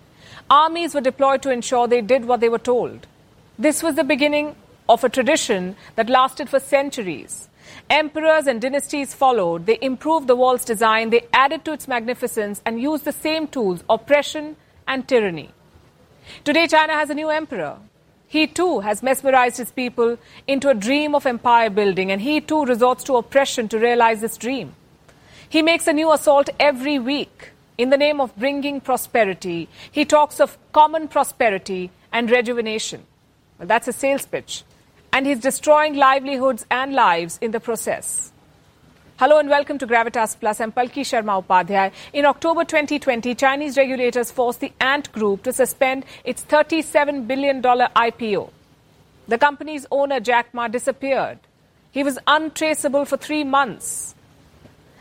[0.49, 3.07] Armies were deployed to ensure they did what they were told.
[3.59, 4.55] This was the beginning
[4.87, 7.49] of a tradition that lasted for centuries.
[7.89, 9.65] Emperors and dynasties followed.
[9.65, 13.83] They improved the wall's design, they added to its magnificence, and used the same tools
[13.89, 14.55] oppression
[14.87, 15.49] and tyranny.
[16.45, 17.79] Today, China has a new emperor.
[18.29, 20.17] He too has mesmerized his people
[20.47, 24.37] into a dream of empire building, and he too resorts to oppression to realize this
[24.37, 24.73] dream.
[25.49, 29.67] He makes a new assault every week in the name of bringing prosperity.
[29.91, 33.05] He talks of common prosperity and rejuvenation.
[33.59, 34.63] Well, that's a sales pitch.
[35.11, 38.31] And he's destroying livelihoods and lives in the process.
[39.17, 40.61] Hello and welcome to Gravitas Plus.
[40.61, 41.91] I'm Palki Sharma Upadhyay.
[42.13, 48.49] In October 2020, Chinese regulators forced the Ant Group to suspend its $37 billion IPO.
[49.27, 51.39] The company's owner, Jack Ma, disappeared.
[51.91, 54.15] He was untraceable for three months.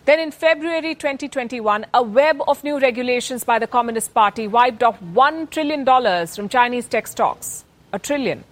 [0.05, 4.99] Then in February 2021, a web of new regulations by the Communist Party wiped off
[5.01, 5.87] $1 trillion
[6.27, 7.65] from Chinese tech stocks.
[7.93, 8.45] A trillion.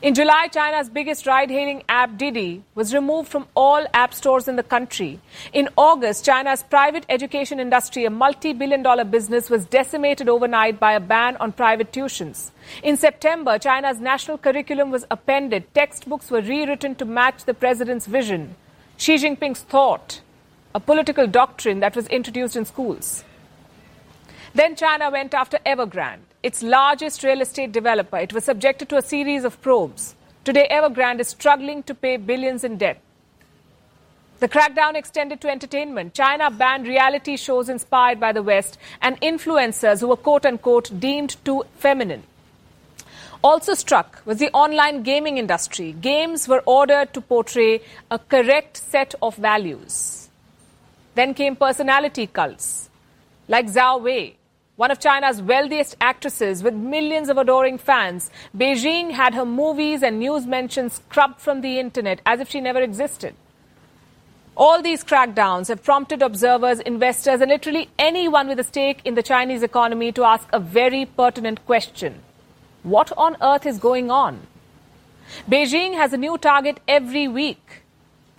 [0.00, 4.56] In July, China's biggest ride hailing app, Didi, was removed from all app stores in
[4.56, 5.20] the country.
[5.52, 10.94] In August, China's private education industry, a multi billion dollar business, was decimated overnight by
[10.94, 12.50] a ban on private tuitions.
[12.82, 15.74] In September, China's national curriculum was appended.
[15.74, 18.56] Textbooks were rewritten to match the president's vision.
[18.96, 20.22] Xi Jinping's thought,
[20.74, 23.24] a political doctrine that was introduced in schools.
[24.54, 28.16] Then China went after Evergrande its largest real estate developer.
[28.16, 30.14] It was subjected to a series of probes.
[30.44, 33.00] Today, Evergrande is struggling to pay billions in debt.
[34.38, 36.14] The crackdown extended to entertainment.
[36.14, 41.36] China banned reality shows inspired by the West and influencers who were quote unquote deemed
[41.44, 42.22] too feminine.
[43.44, 45.92] Also struck was the online gaming industry.
[45.92, 50.30] Games were ordered to portray a correct set of values.
[51.14, 52.88] Then came personality cults
[53.46, 54.36] like Zhao Wei,
[54.80, 60.18] one of China's wealthiest actresses with millions of adoring fans, Beijing had her movies and
[60.18, 63.34] news mentions scrubbed from the internet as if she never existed.
[64.56, 69.22] All these crackdowns have prompted observers, investors, and literally anyone with a stake in the
[69.22, 72.22] Chinese economy to ask a very pertinent question
[72.82, 74.40] What on earth is going on?
[75.46, 77.82] Beijing has a new target every week.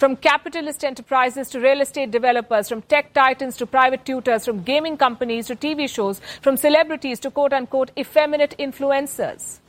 [0.01, 4.97] From capitalist enterprises to real estate developers, from tech titans to private tutors, from gaming
[4.97, 9.59] companies to TV shows, from celebrities to quote unquote effeminate influencers.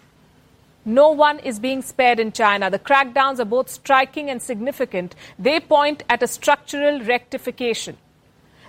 [0.86, 2.70] No one is being spared in China.
[2.70, 5.14] The crackdowns are both striking and significant.
[5.38, 7.98] They point at a structural rectification.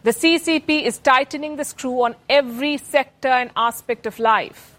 [0.04, 4.76] The CCP is tightening the screw on every sector and aspect of life.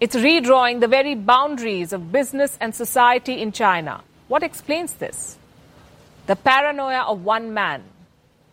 [0.00, 4.02] It's redrawing the very boundaries of business and society in China.
[4.28, 5.38] What explains this?
[6.26, 7.84] The paranoia of one man.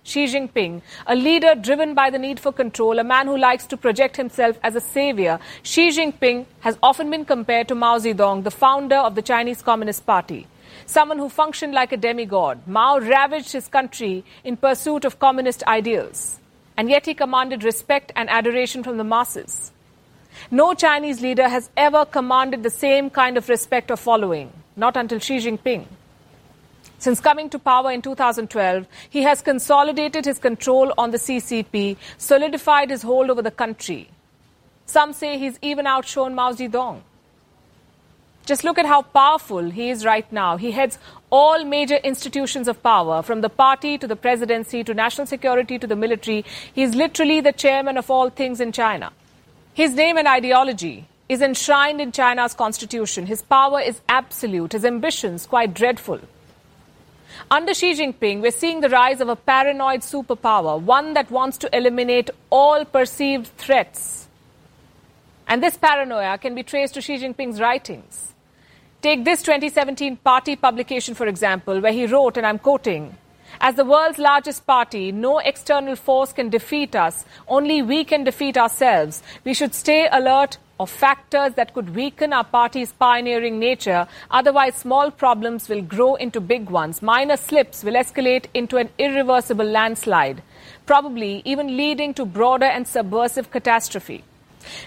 [0.04, 3.78] Xi Jinping, a leader driven by the need for control, a man who likes to
[3.78, 8.52] project himself as a savior, Xi Jinping has often been compared to Mao Zedong, the
[8.52, 10.46] founder of the Chinese Communist Party.
[10.86, 12.68] Someone who functioned like a demigod.
[12.68, 16.40] Mao ravaged his country in pursuit of communist ideals.
[16.78, 19.72] And yet he commanded respect and adoration from the masses.
[20.52, 25.20] No Chinese leader has ever commanded the same kind of respect or following not until
[25.20, 25.86] Xi Jinping.
[27.00, 32.90] Since coming to power in 2012, he has consolidated his control on the CCP, solidified
[32.90, 34.10] his hold over the country.
[34.86, 37.02] Some say he's even outshone Mao Zedong.
[38.46, 40.58] Just look at how powerful he is right now.
[40.58, 40.98] He heads
[41.30, 45.88] all major institutions of power, from the party to the presidency to national security to
[45.88, 46.44] the military.
[46.74, 49.14] He is literally the chairman of all things in China.
[49.74, 53.26] His name and ideology is enshrined in China's constitution.
[53.26, 56.20] His power is absolute, his ambitions quite dreadful.
[57.50, 61.76] Under Xi Jinping, we're seeing the rise of a paranoid superpower, one that wants to
[61.76, 64.28] eliminate all perceived threats.
[65.48, 68.34] And this paranoia can be traced to Xi Jinping's writings.
[69.02, 73.18] Take this 2017 party publication, for example, where he wrote, and I'm quoting,
[73.60, 77.26] as the world's largest party, no external force can defeat us.
[77.48, 79.22] Only we can defeat ourselves.
[79.44, 80.58] We should stay alert
[80.88, 84.08] factors that could weaken our party's pioneering nature.
[84.32, 87.02] Otherwise, small problems will grow into big ones.
[87.02, 90.42] Minor slips will escalate into an irreversible landslide,
[90.86, 94.24] probably even leading to broader and subversive catastrophe.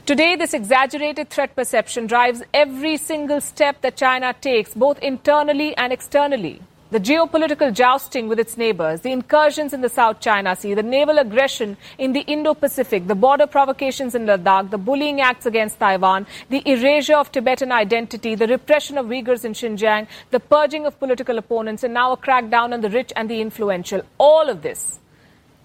[0.07, 5.93] Today, this exaggerated threat perception drives every single step that China takes, both internally and
[5.93, 6.63] externally.
[6.89, 11.19] The geopolitical jousting with its neighbors, the incursions in the South China Sea, the naval
[11.19, 16.29] aggression in the Indo Pacific, the border provocations in Ladakh, the bullying acts against Taiwan,
[16.49, 21.39] the erasure of Tibetan identity, the repression of Uyghurs in Xinjiang, the purging of political
[21.39, 24.03] opponents, and now a crackdown on the rich and the influential.
[24.19, 25.01] All of this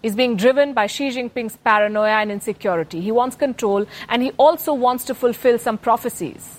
[0.02, 3.00] is being driven by Xi Jinping's paranoia and insecurity.
[3.00, 6.58] He wants control and he also wants to fulfill some prophecies.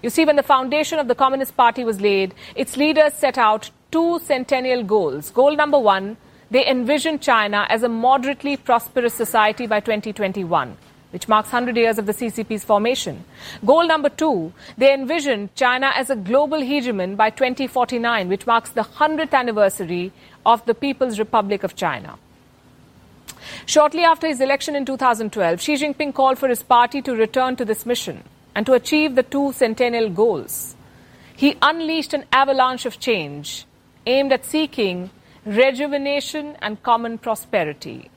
[0.00, 3.70] You see, when the foundation of the Communist Party was laid, its leaders set out
[3.90, 5.30] two centennial goals.
[5.30, 6.16] Goal number one,
[6.50, 10.76] they envisioned China as a moderately prosperous society by 2021
[11.10, 13.24] which marks 100 years of the CCP's formation.
[13.64, 18.82] Goal number two, they envisioned China as a global hegemon by 2049, which marks the
[18.82, 20.12] 100th anniversary
[20.44, 22.18] of the People's Republic of China.
[23.64, 27.64] Shortly after his election in 2012, Xi Jinping called for his party to return to
[27.64, 28.22] this mission
[28.54, 30.76] and to achieve the two centennial goals.
[31.34, 33.64] He unleashed an avalanche of change
[34.06, 35.10] aimed at seeking
[35.44, 38.10] rejuvenation and common prosperity.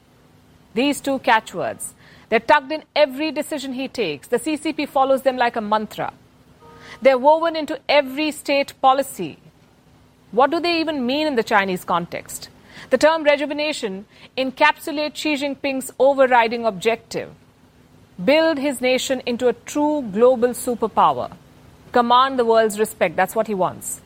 [0.73, 1.93] These two catchwords,
[2.29, 4.27] they're tugged in every decision he takes.
[4.27, 6.13] The CCP follows them like a mantra.
[7.01, 9.37] They're woven into every state policy.
[10.31, 12.49] What do they even mean in the Chinese context?
[12.89, 14.05] The term rejuvenation
[14.37, 17.31] encapsulates Xi Jinping's overriding objective
[18.23, 21.31] build his nation into a true global superpower.
[21.91, 23.15] command the world's respect.
[23.17, 23.99] That's what he wants.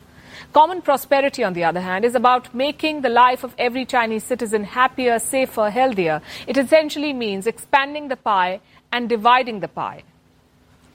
[0.55, 4.63] Common prosperity, on the other hand, is about making the life of every Chinese citizen
[4.63, 6.21] happier, safer, healthier.
[6.47, 10.03] It essentially means expanding the pie and dividing the pie.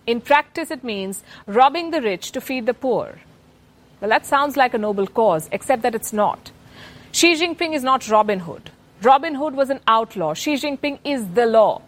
[0.06, 3.18] In practice, it means robbing the rich to feed the poor.
[4.00, 6.52] Well, that sounds like a noble cause, except that it's not.
[7.12, 8.70] Xi Jinping is not Robin Hood.
[9.02, 10.32] Robin Hood was an outlaw.
[10.32, 11.82] Xi Jinping is the law.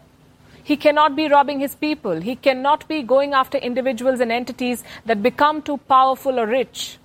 [0.62, 2.20] He cannot be robbing his people.
[2.20, 6.98] He cannot be going after individuals and entities that become too powerful or rich,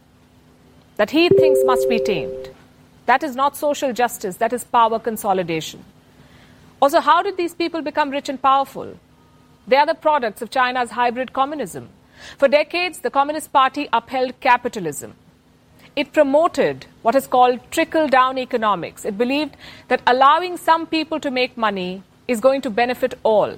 [0.98, 2.50] that he thinks must be tamed.
[3.06, 5.84] That is not social justice, that is power consolidation.
[6.82, 8.98] Also, how did these people become rich and powerful?
[9.68, 11.90] They are the products of China's hybrid communism.
[12.38, 15.16] For decades, the Communist Party upheld capitalism.
[15.96, 19.06] It promoted what is called trickle down economics.
[19.06, 19.56] It believed
[19.88, 23.56] that allowing some people to make money is going to benefit all.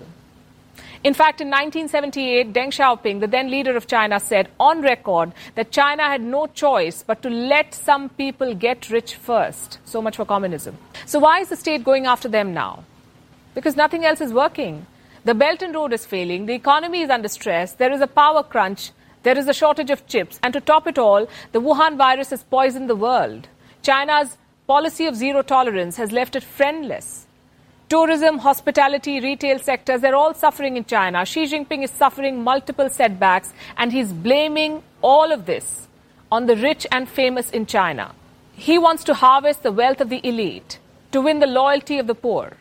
[1.02, 5.72] In fact, in 1978, Deng Xiaoping, the then leader of China, said on record that
[5.72, 9.80] China had no choice but to let some people get rich first.
[9.86, 10.78] So much for communism.
[11.06, 12.84] So, why is the state going after them now?
[13.56, 14.86] Because nothing else is working.
[15.24, 18.44] The Belt and Road is failing, the economy is under stress, there is a power
[18.44, 18.92] crunch,
[19.24, 22.44] there is a shortage of chips, and to top it all, the Wuhan virus has
[22.44, 23.48] poisoned the world.
[23.84, 24.38] China's
[24.68, 27.26] policy of zero tolerance has left it friendless.
[27.90, 31.26] Tourism, hospitality, retail sectors, they're all suffering in China.
[31.26, 35.88] Xi Jinping is suffering multiple setbacks, and he's blaming all of this
[36.32, 38.14] on the rich and famous in China.
[38.54, 40.78] He wants to harvest the wealth of the elite
[41.12, 42.58] to win the loyalty of the poor.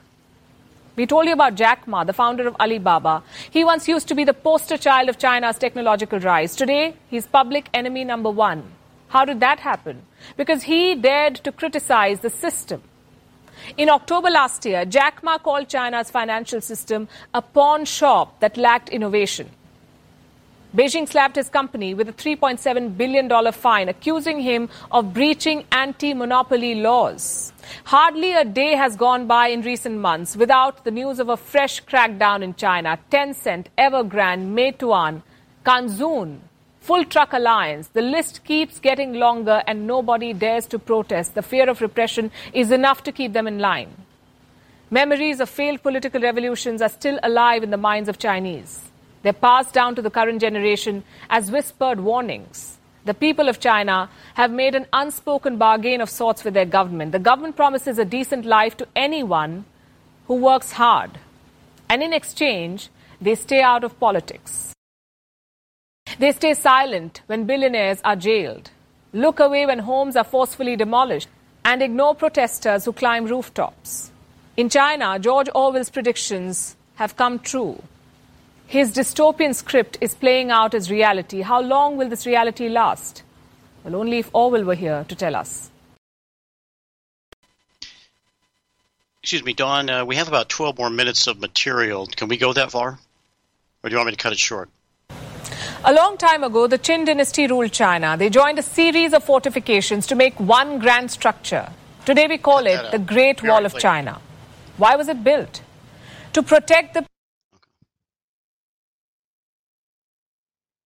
[0.97, 3.23] We told you about Jack Ma, the founder of Alibaba.
[3.51, 6.57] He once used to be the poster child of China's technological rise.
[6.57, 8.65] Today, he's public enemy number one.
[9.09, 10.05] How did that happen?
[10.39, 12.83] Because he dared to criticize the system.
[13.77, 18.89] In October last year, Jack Ma called China's financial system a pawn shop that lacked
[18.89, 19.51] innovation.
[20.77, 26.75] Beijing slapped his company with a $3.7 billion fine, accusing him of breaching anti monopoly
[26.75, 27.53] laws.
[27.85, 31.83] Hardly a day has gone by in recent months without the news of a fresh
[31.85, 32.99] crackdown in China.
[33.11, 35.23] Tencent, Evergrande, Meituan,
[35.65, 36.39] Kanzhun,
[36.89, 37.89] Full Truck Alliance.
[37.89, 41.35] The list keeps getting longer and nobody dares to protest.
[41.35, 43.95] The fear of repression is enough to keep them in line.
[44.91, 48.91] Memories of failed political revolutions are still alive in the minds of Chinese.
[49.23, 52.79] They're passed down to the current generation as whispered warnings.
[53.05, 57.13] The people of China have made an unspoken bargain of sorts with their government.
[57.13, 59.67] The government promises a decent life to anyone
[60.27, 61.19] who works hard.
[61.91, 62.89] And in exchange,
[63.21, 64.73] they stay out of politics.
[66.19, 68.71] They stay silent when billionaires are jailed,
[69.13, 71.29] look away when homes are forcefully demolished,
[71.65, 74.11] and ignore protesters who climb rooftops.
[74.57, 77.81] In China, George Orwell's predictions have come true.
[78.67, 81.43] His dystopian script is playing out as reality.
[81.43, 83.23] How long will this reality last?
[83.85, 85.71] Well, only if Orwell were here to tell us.
[89.23, 89.89] Excuse me, Don.
[89.89, 92.09] uh, we have about 12 more minutes of material.
[92.09, 92.99] Can we go that far?
[93.85, 94.69] Or do you want me to cut it short?
[95.85, 98.17] A long time ago, the Qin dynasty ruled China.
[98.17, 101.71] They joined a series of fortifications to make one grand structure.
[102.05, 104.21] Today we call it the Great Wall of China.
[104.77, 105.63] Why was it built?
[106.33, 107.07] To protect the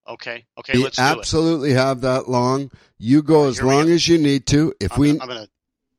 [0.09, 0.45] Okay.
[0.59, 0.73] Okay.
[0.75, 2.71] We let's do absolutely have that long.
[2.99, 4.75] You go as long as you need to.
[4.79, 5.49] If I'm we, gonna, I'm gonna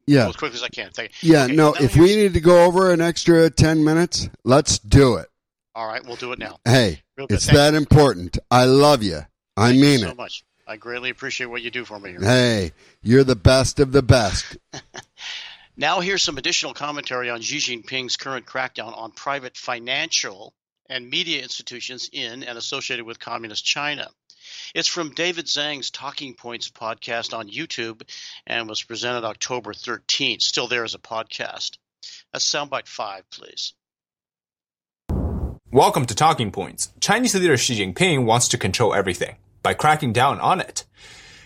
[0.05, 0.91] yeah, go as quick as I can.
[0.91, 1.33] Thank you.
[1.33, 1.73] yeah, Okay, no.
[1.73, 5.27] If we need to go over an extra ten minutes, let's do it.
[5.73, 6.57] all right, we'll do it now.
[6.65, 7.35] Hey, Real good.
[7.35, 8.37] it's Thank that important.
[8.49, 9.19] I love you.
[9.55, 10.17] I Thank mean you so it.
[10.17, 10.43] much.
[10.67, 12.21] I greatly appreciate what you do for me here.
[12.21, 14.57] Hey, you're the best of the best.
[15.75, 20.53] Now, here's some additional commentary on Xi Jinping's current crackdown on private financial
[20.87, 24.07] and media institutions in and associated with Communist China.
[24.75, 28.07] It's from David Zhang's Talking Points podcast on YouTube
[28.45, 30.41] and was presented October 13th.
[30.41, 31.77] Still there as a podcast.
[32.31, 33.73] That's soundbite five, please.
[35.73, 36.93] Welcome to Talking Points.
[36.99, 40.85] Chinese leader Xi Jinping wants to control everything by cracking down on it.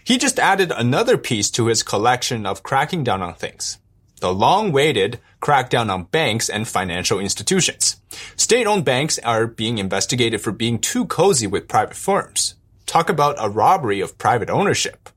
[0.04, 3.78] He just added another piece to his collection of cracking down on things.
[4.20, 8.02] The long-awaited crackdown on banks and financial institutions.
[8.36, 12.56] State-owned banks are being investigated for being too cozy with private firms.
[12.86, 15.08] Talk about a robbery of private ownership.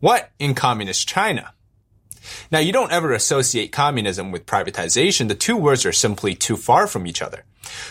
[0.00, 1.52] What in communist China?
[2.50, 5.28] Now, you don't ever associate communism with privatization.
[5.28, 7.44] The two words are simply too far from each other.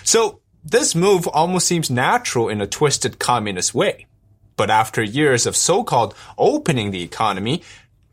[0.04, 4.08] So, this move almost seems natural in a twisted communist way.
[4.58, 7.62] But after years of so-called opening the economy,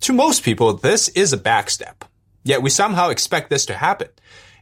[0.01, 2.03] to most people, this is a backstep.
[2.45, 4.09] Yet we somehow expect this to happen.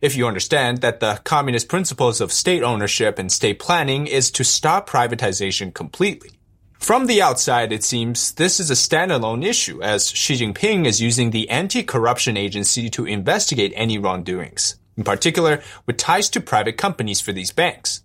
[0.00, 4.44] If you understand that the communist principles of state ownership and state planning is to
[4.44, 6.30] stop privatization completely.
[6.78, 11.30] From the outside, it seems this is a standalone issue as Xi Jinping is using
[11.30, 17.32] the anti-corruption agency to investigate any wrongdoings, in particular with ties to private companies for
[17.32, 18.02] these banks.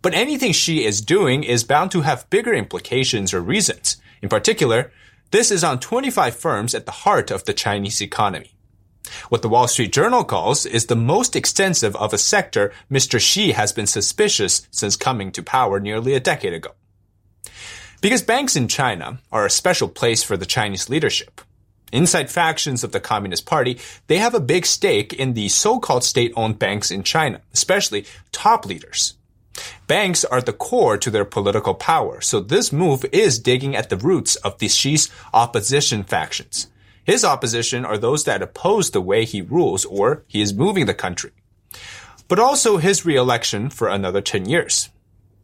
[0.00, 3.98] But anything Xi is doing is bound to have bigger implications or reasons.
[4.22, 4.90] In particular,
[5.30, 8.54] this is on 25 firms at the heart of the Chinese economy.
[9.28, 13.20] What the Wall Street Journal calls is the most extensive of a sector Mr.
[13.20, 16.70] Xi has been suspicious since coming to power nearly a decade ago.
[18.00, 21.42] Because banks in China are a special place for the Chinese leadership.
[21.92, 26.58] Inside factions of the Communist Party, they have a big stake in the so-called state-owned
[26.58, 29.14] banks in China, especially top leaders.
[29.86, 33.98] Banks are the core to their political power, so this move is digging at the
[33.98, 36.68] roots of the Xi's opposition factions.
[37.04, 40.94] His opposition are those that oppose the way he rules or he is moving the
[40.94, 41.32] country.
[42.28, 44.88] But also his re-election for another 10 years.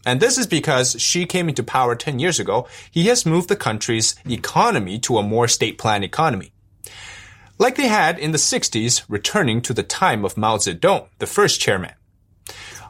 [0.08, 3.56] And this is because Xi came into power 10 years ago, he has moved the
[3.56, 6.50] country's economy to a more state-planned economy.
[7.58, 11.60] Like they had in the 60s, returning to the time of Mao Zedong, the first
[11.60, 11.92] chairman.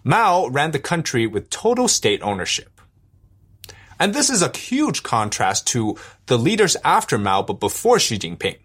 [0.04, 2.80] Mao ran the country with total state ownership.
[3.98, 5.96] And this is a huge contrast to
[6.26, 8.58] the leaders after Mao but before Xi Jinping.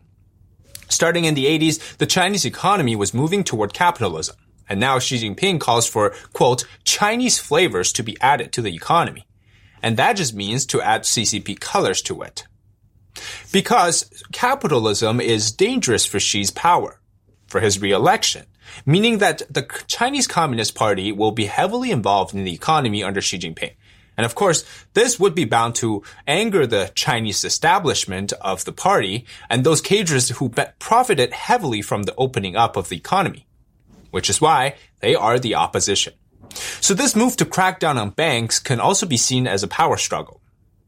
[0.89, 4.35] Starting in the 80s, the Chinese economy was moving toward capitalism.
[4.69, 9.27] And now Xi Jinping calls for, quote, Chinese flavors to be added to the economy.
[9.81, 12.45] And that just means to add CCP colors to it.
[13.51, 16.99] Because capitalism is dangerous for Xi's power,
[17.47, 18.45] for his re-election,
[18.85, 23.37] meaning that the Chinese Communist Party will be heavily involved in the economy under Xi
[23.37, 23.73] Jinping.
[24.15, 29.25] And of course, this would be bound to anger the Chinese establishment of the party
[29.49, 30.49] and those cadres who
[30.79, 33.47] profited heavily from the opening up of the economy
[34.13, 36.13] which is why they are the opposition.
[36.81, 39.97] So this move to crack down on banks can also be seen as a power
[39.97, 40.39] struggle.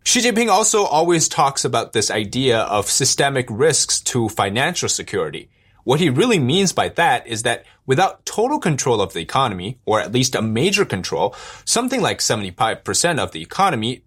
[0.04, 5.50] Xi Jinping also always talks about this idea of systemic risks to financial security.
[5.86, 10.00] What he really means by that is that without total control of the economy, or
[10.00, 14.04] at least a major control, something like 75% of the economy,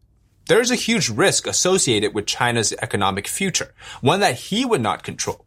[0.47, 5.45] there's a huge risk associated with China's economic future, one that he would not control.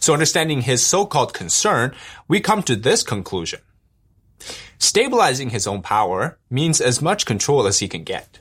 [0.00, 1.94] So understanding his so-called concern,
[2.26, 3.60] we come to this conclusion.
[4.78, 8.40] Stabilizing his own power means as much control as he can get.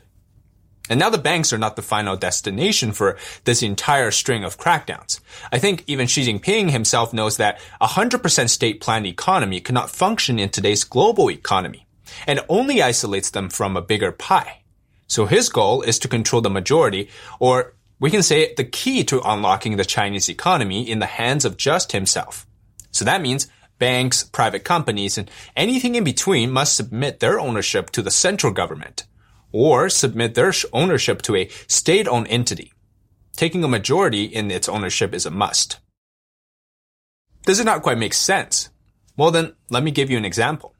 [0.89, 5.19] And now the banks are not the final destination for this entire string of crackdowns.
[5.51, 10.49] I think even Xi Jinping himself knows that a 100% state-planned economy cannot function in
[10.49, 11.88] today's global economy
[12.25, 14.61] and only isolates them from a bigger pie.
[15.07, 17.09] So his goal is to control the majority
[17.39, 21.57] or we can say the key to unlocking the Chinese economy in the hands of
[21.57, 22.45] just himself.
[22.91, 23.47] So that means
[23.79, 29.05] banks, private companies, and anything in between must submit their ownership to the central government
[29.51, 32.73] or submit their ownership to a state-owned entity.
[33.35, 35.79] Taking a majority in its ownership is a must.
[37.45, 38.69] Does it not quite make sense?
[39.15, 40.75] Well then, let me give you an example.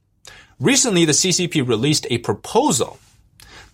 [0.60, 3.00] Recently, the CCP released a proposal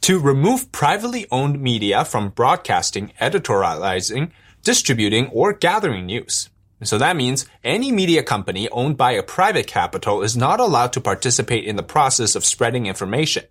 [0.04, 4.32] to remove privately owned media from broadcasting, editorializing,
[4.62, 6.50] distributing, or gathering news.
[6.84, 11.02] So that means any media company owned by a private capital is not allowed to
[11.02, 13.46] participate in the process of spreading information.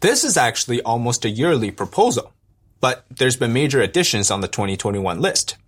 [0.00, 2.32] This is actually almost a yearly proposal,
[2.80, 5.58] but there's been major additions on the 2021 list.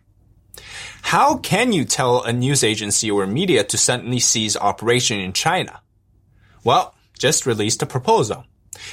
[1.02, 5.82] How can you tell a news agency or media to suddenly cease operation in China?
[6.64, 8.46] Well, just released a proposal.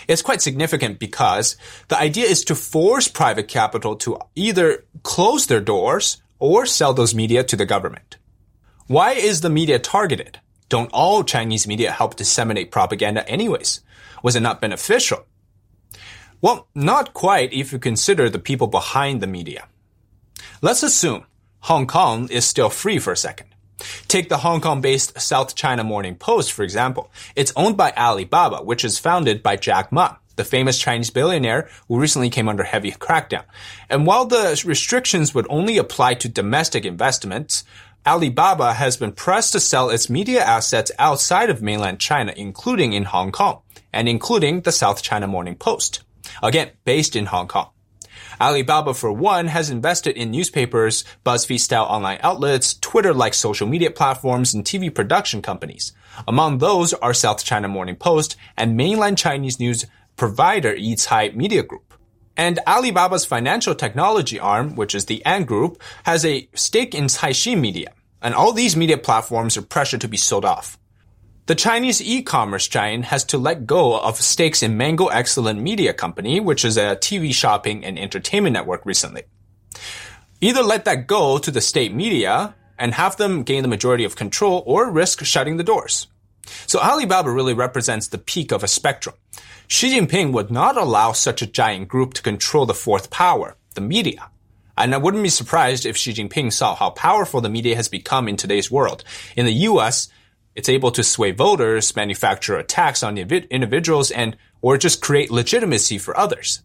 [0.08, 1.58] It's quite significant because
[1.88, 7.16] the idea is to force private capital to either close their doors or sell those
[7.16, 8.18] media to the government.
[8.88, 10.40] Why is the media targeted?
[10.70, 13.82] Don't all Chinese media help disseminate propaganda anyways?
[14.24, 15.26] Was it not beneficial?
[16.42, 19.68] Well, not quite if you consider the people behind the media.
[20.62, 21.26] Let's assume
[21.62, 23.53] Hong Kong is still free for a second.
[24.08, 27.12] Take the Hong Kong-based South China Morning Post, for example.
[27.36, 32.00] It's owned by Alibaba, which is founded by Jack Ma, the famous Chinese billionaire who
[32.00, 33.44] recently came under heavy crackdown.
[33.90, 37.64] And while the restrictions would only apply to domestic investments,
[38.06, 43.06] Alibaba has been pressed to sell its media assets outside of mainland China, including in
[43.06, 43.62] Hong Kong,
[43.94, 46.04] and including the South China Morning Post.
[46.42, 47.73] Again, based in Hong Kong.
[48.44, 54.66] Alibaba, for one, has invested in newspapers, BuzzFeed-style online outlets, Twitter-like social media platforms, and
[54.66, 55.94] TV production companies.
[56.28, 59.86] Among those are South China Morning Post and mainland Chinese news
[60.18, 61.94] provider Yicai Media Group.
[62.36, 67.62] And Alibaba's financial technology arm, which is the Ant Group, has a stake in Caixin
[67.62, 67.94] Media.
[68.22, 70.78] And all these media platforms are pressured to be sold off.
[71.46, 76.40] The Chinese e-commerce giant has to let go of stakes in Mango Excellent Media Company,
[76.40, 79.24] which is a TV shopping and entertainment network recently.
[80.40, 84.16] Either let that go to the state media and have them gain the majority of
[84.16, 86.08] control or risk shutting the doors.
[86.66, 89.16] So Alibaba really represents the peak of a spectrum.
[89.68, 93.82] Xi Jinping would not allow such a giant group to control the fourth power, the
[93.82, 94.30] media.
[94.78, 98.30] And I wouldn't be surprised if Xi Jinping saw how powerful the media has become
[98.30, 99.04] in today's world.
[99.36, 100.08] In the US,
[100.56, 106.18] it's able to sway voters, manufacture attacks on individuals, and or just create legitimacy for
[106.18, 106.64] others.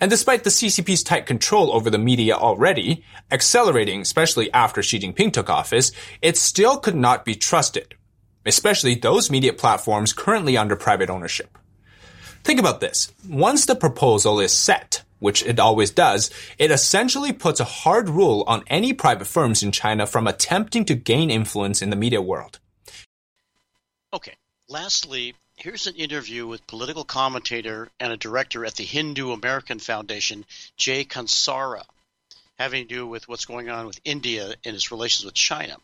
[0.00, 5.32] And despite the CCP's tight control over the media already, accelerating especially after Xi Jinping
[5.32, 7.94] took office, it still could not be trusted,
[8.44, 11.56] especially those media platforms currently under private ownership.
[12.44, 13.12] Think about this.
[13.28, 18.44] Once the proposal is set, which it always does, it essentially puts a hard rule
[18.46, 22.60] on any private firms in China from attempting to gain influence in the media world.
[24.16, 24.34] Okay.
[24.66, 30.46] Lastly, here's an interview with political commentator and a director at the Hindu American Foundation,
[30.78, 31.84] Jay Kansara,
[32.58, 35.76] having to do with what's going on with India and its relations with China.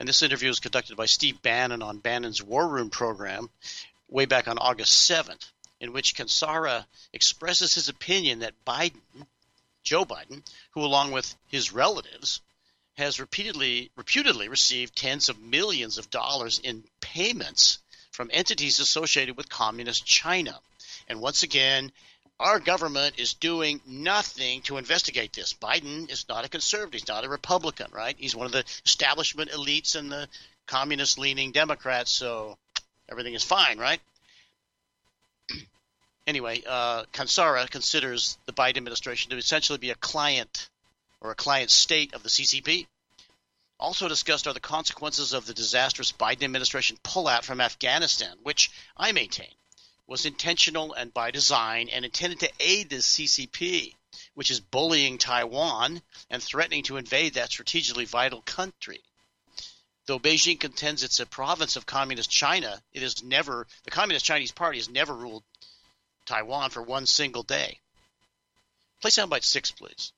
[0.00, 3.48] And this interview was conducted by Steve Bannon on Bannon's War Room program
[4.08, 8.98] way back on August 7th, in which Kansara expresses his opinion that Biden,
[9.84, 10.42] Joe Biden,
[10.72, 12.40] who along with his relatives
[13.00, 17.78] has repeatedly reputedly received tens of millions of dollars in payments
[18.12, 20.58] from entities associated with communist China.
[21.08, 21.92] And once again,
[22.38, 25.52] our government is doing nothing to investigate this.
[25.52, 28.14] Biden is not a conservative, he's not a Republican, right?
[28.18, 30.28] He's one of the establishment elites and the
[30.66, 32.56] communist leaning Democrats, so
[33.10, 34.00] everything is fine, right?
[36.26, 40.69] anyway, uh, Kansara considers the Biden administration to essentially be a client
[41.20, 42.86] or a client state of the CCP.
[43.78, 49.12] Also discussed are the consequences of the disastrous Biden administration pullout from Afghanistan, which I
[49.12, 49.54] maintain
[50.10, 53.94] was intentional and by design and intended to aid the CCP,
[54.34, 59.00] which is bullying Taiwan and threatening to invade that strategically vital country.
[60.06, 64.50] Though Beijing contends it's a province of communist China, it is never the Communist Chinese
[64.50, 65.44] Party has never ruled
[66.26, 67.78] Taiwan for one single day.
[69.00, 70.12] Play soundbite six, please.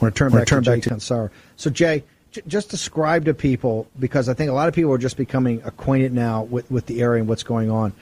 [0.00, 1.30] Want to turn back, turn to, back to Kansara.
[1.56, 4.98] So, Jay, j- just describe to people, because I think a lot of people are
[4.98, 7.92] just becoming acquainted now with, with the area and what's going on.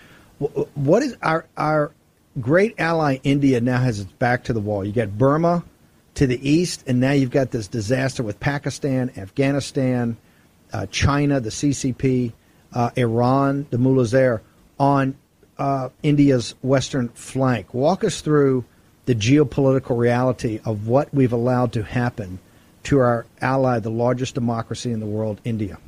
[0.74, 1.92] What is our, our
[2.40, 4.84] great ally India now has its back to the wall?
[4.84, 5.64] You got Burma
[6.14, 10.16] to the east, and now you've got this disaster with Pakistan, Afghanistan,
[10.72, 12.32] uh, China, the CCP,
[12.72, 14.40] uh, Iran, the mullahs there,
[14.80, 15.14] on
[15.58, 17.74] uh, India's western flank.
[17.74, 18.64] Walk us through
[19.04, 22.38] the geopolitical reality of what we've allowed to happen
[22.84, 25.78] to our ally, the largest democracy in the world, India?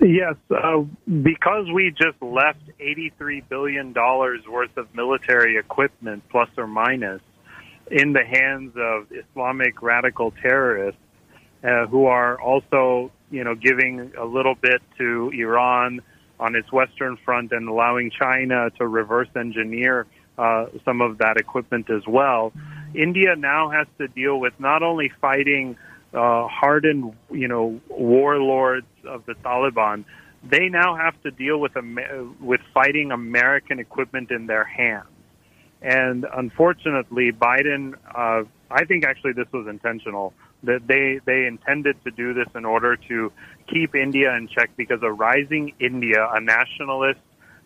[0.00, 0.82] Yes, uh,
[1.22, 7.20] because we just left $83 billion worth of military equipment, plus or minus,
[7.90, 11.00] in the hands of Islamic radical terrorists
[11.62, 16.00] uh, who are also, you know, giving a little bit to Iran
[16.40, 20.06] on its western front and allowing China to reverse engineer
[20.42, 22.52] uh, some of that equipment as well.
[22.94, 25.76] India now has to deal with not only fighting
[26.12, 30.04] uh, hardened, you know, warlords of the Taliban,
[30.42, 31.72] they now have to deal with
[32.40, 35.06] with fighting American equipment in their hands.
[35.80, 40.32] And unfortunately, Biden, uh, I think actually this was intentional.
[40.64, 43.32] That they they intended to do this in order to
[43.72, 47.20] keep India in check because a rising India, a nationalist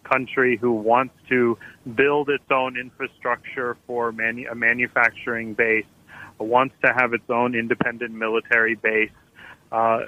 [0.09, 1.59] country who wants to
[1.95, 5.87] build its own infrastructure for manu- a manufacturing base,
[6.39, 9.11] wants to have its own independent military base,
[9.73, 10.01] uh,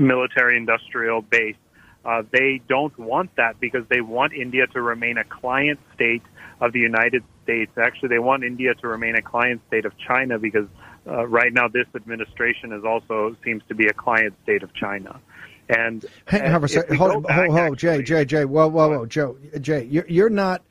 [0.00, 1.56] military industrial base.
[2.04, 6.22] Uh, they don't want that because they want India to remain a client state
[6.60, 7.70] of the United States.
[7.76, 10.66] Actually, they want India to remain a client state of China because
[11.06, 15.20] uh, right now this administration is also seems to be a client state of China.
[15.68, 16.96] And, Hang on a second.
[16.96, 18.44] Hold, hold, hold, Jay, Jay, Jay.
[18.44, 19.84] Whoa, whoa, whoa, Joe, Jay.
[19.84, 20.62] You're, you're not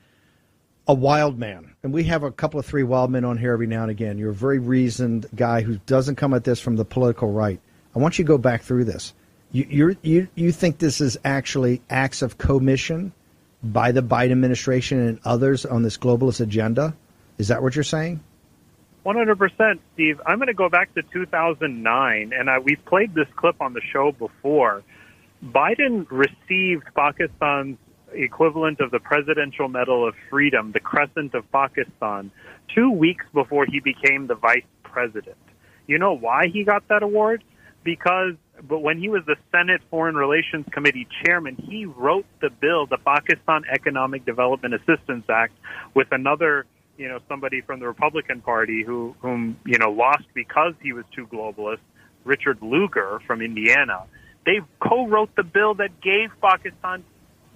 [0.88, 3.68] a wild man, and we have a couple of three wild men on here every
[3.68, 4.18] now and again.
[4.18, 7.60] You're a very reasoned guy who doesn't come at this from the political right.
[7.96, 9.14] I want you to go back through this.
[9.52, 13.14] You, you you, you think this is actually acts of commission
[13.64, 16.96] by the Biden administration and others on this globalist agenda?
[17.38, 18.24] Is that what you're saying?
[19.06, 20.22] 100%, Steve.
[20.26, 23.82] I'm going to go back to 2009, and I, we've played this clip on the
[23.91, 24.84] show before.
[25.43, 27.78] Biden received Pakistan's
[28.14, 32.32] equivalent of the Presidential Medal of Freedom, the Crescent of Pakistan,
[32.76, 35.38] two weeks before he became the vice president.
[35.88, 37.43] You know why he got that award?
[37.84, 38.36] Because
[38.68, 42.97] but when he was the Senate Foreign Relations Committee chairman, he wrote the bill, the
[42.97, 45.54] Pakistan Economic Development Assistance Act,
[45.95, 46.66] with another,
[46.98, 51.06] you know, somebody from the Republican Party who, whom, you know, lost because he was
[51.16, 51.80] too globalist,
[52.24, 54.06] Richard Lugar from Indiana.
[54.46, 57.04] They co-wrote the bill that gave Pakistan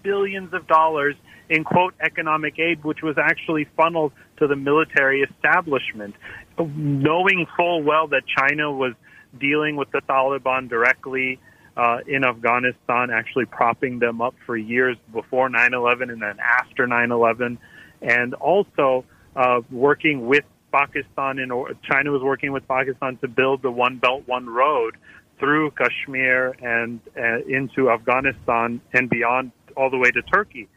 [0.03, 1.15] billions of dollars
[1.49, 6.15] in quote economic aid, which was actually funneled to the military establishment,
[6.57, 8.93] knowing full well that China was
[9.39, 11.39] dealing with the Taliban directly
[11.77, 17.57] uh, in Afghanistan, actually propping them up for years before 9/11 and then after 9/11,
[18.01, 19.03] and also
[19.35, 21.51] uh, working with Pakistan and
[21.89, 24.95] China was working with Pakistan to build the One Belt One Road
[25.39, 30.67] through Kashmir and uh, into Afghanistan and beyond, all the way to Turkey.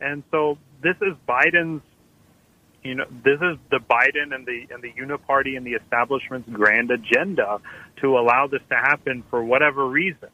[0.00, 1.82] And so this is Biden's
[2.84, 6.90] you know, this is the Biden and the and the Uniparty and the establishment's grand
[6.90, 7.58] agenda
[8.00, 10.28] to allow this to happen for whatever reason.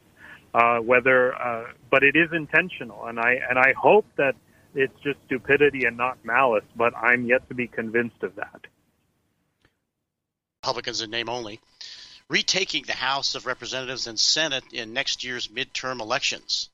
[0.53, 4.37] Uh, whether, uh, but it is intentional, and I and I hope that
[4.75, 6.65] it's just stupidity and not malice.
[6.77, 8.67] But I'm yet to be convinced of that.
[10.63, 11.61] Republicans in name only,
[12.29, 16.71] retaking the House of Representatives and Senate in next year's midterm elections.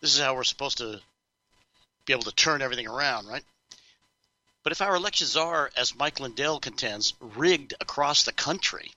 [0.00, 1.00] This is how we're supposed to
[2.06, 3.44] be able to turn everything around, right?
[4.62, 8.90] But if our elections are, as Mike Lindell contends, rigged across the country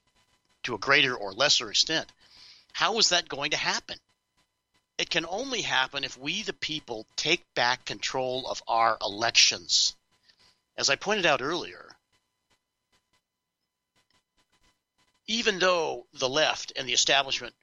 [0.64, 2.08] to a greater or lesser extent,
[2.72, 3.98] how is that going to happen?
[4.98, 9.96] It can only happen if we, the people, take back control of our elections.
[10.76, 11.96] As I pointed out earlier,
[15.28, 17.54] even though the left and the establishment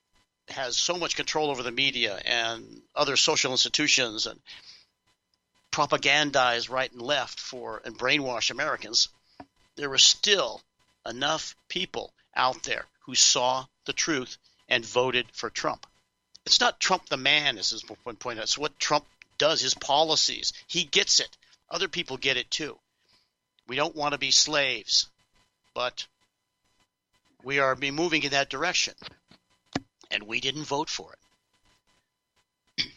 [0.49, 4.41] has so much control over the media and other social institutions and
[5.73, 9.09] propagandize right and left for and brainwash Americans,
[9.75, 10.63] there were still
[11.05, 14.37] enough people out there who saw the truth
[14.69, 15.87] and voted for Trump.
[16.47, 18.45] It's not Trump the man, as has been pointed out.
[18.45, 19.07] It's what Trump
[19.39, 20.53] does, his policies.
[20.67, 21.37] He gets it.
[21.71, 22.79] Other people get it too.
[23.67, 25.09] We don't want to be slaves,
[25.73, 26.07] but
[27.43, 28.95] we are moving in that direction.
[30.11, 31.17] And we didn't vote for
[32.79, 32.87] it.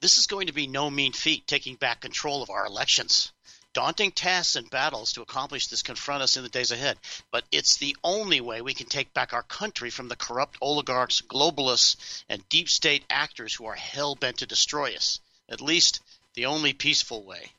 [0.00, 3.32] This is going to be no mean feat, taking back control of our elections.
[3.72, 6.98] Daunting tasks and battles to accomplish this confront us in the days ahead,
[7.30, 11.20] but it's the only way we can take back our country from the corrupt oligarchs,
[11.20, 11.96] globalists,
[12.28, 15.20] and deep state actors who are hell bent to destroy us.
[15.48, 16.00] At least,
[16.34, 17.52] the only peaceful way.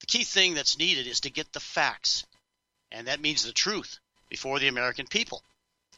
[0.00, 2.24] The key thing that's needed is to get the facts,
[2.90, 5.44] and that means the truth, before the American people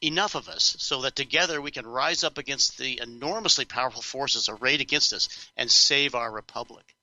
[0.02, 4.48] enough of us so that together we can rise up against the enormously powerful forces
[4.48, 6.93] arrayed against us and save our republic.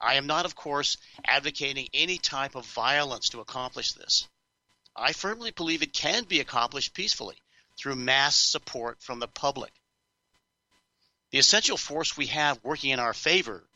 [0.00, 4.28] I am not, of course, advocating any type of violence to accomplish this.
[4.94, 7.36] I firmly believe it can be accomplished peacefully
[7.76, 9.72] through mass support from the public.
[11.30, 13.68] The essential force we have working in our favor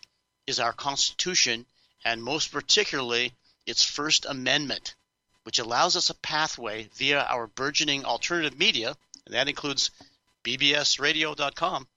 [0.46, 1.66] is our Constitution
[2.04, 3.32] and most particularly
[3.66, 4.94] its First Amendment
[5.44, 8.96] which allows us a pathway via our burgeoning alternative media,
[9.26, 9.90] and that includes
[10.44, 11.88] bbsradio.com,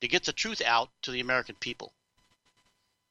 [0.00, 1.92] to get the truth out to the American people.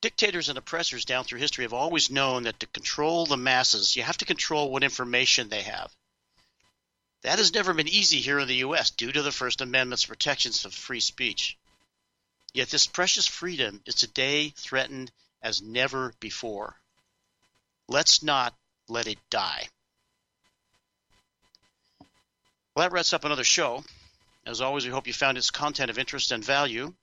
[0.04, 4.04] Dictators and oppressors down through history have always known that to control the masses, you
[4.04, 5.95] have to control what information they have.
[7.22, 8.89] That has never been easy here in the U.S.
[8.89, 11.58] due to the First Amendment's protections of free speech.
[12.54, 15.10] Yet this precious freedom is today threatened
[15.41, 16.76] as never before.
[17.88, 18.54] Let's not
[18.89, 19.70] let it die.
[22.76, 23.86] Well, that wraps up another show.
[24.45, 26.93] As always, we hope you found its content of interest and value.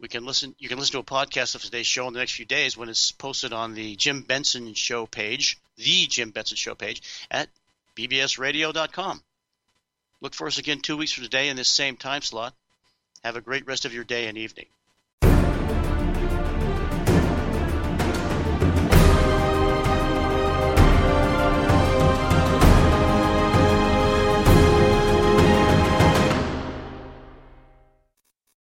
[0.00, 0.54] We can listen.
[0.58, 2.88] You can listen to a podcast of today's show in the next few days when
[2.88, 7.50] it's posted on the Jim Benson Show page, the Jim Benson Show page at
[7.96, 9.22] bbsradio.com.
[10.22, 12.54] Look for us again two weeks from today in this same time slot.
[13.22, 14.66] Have a great rest of your day and evening.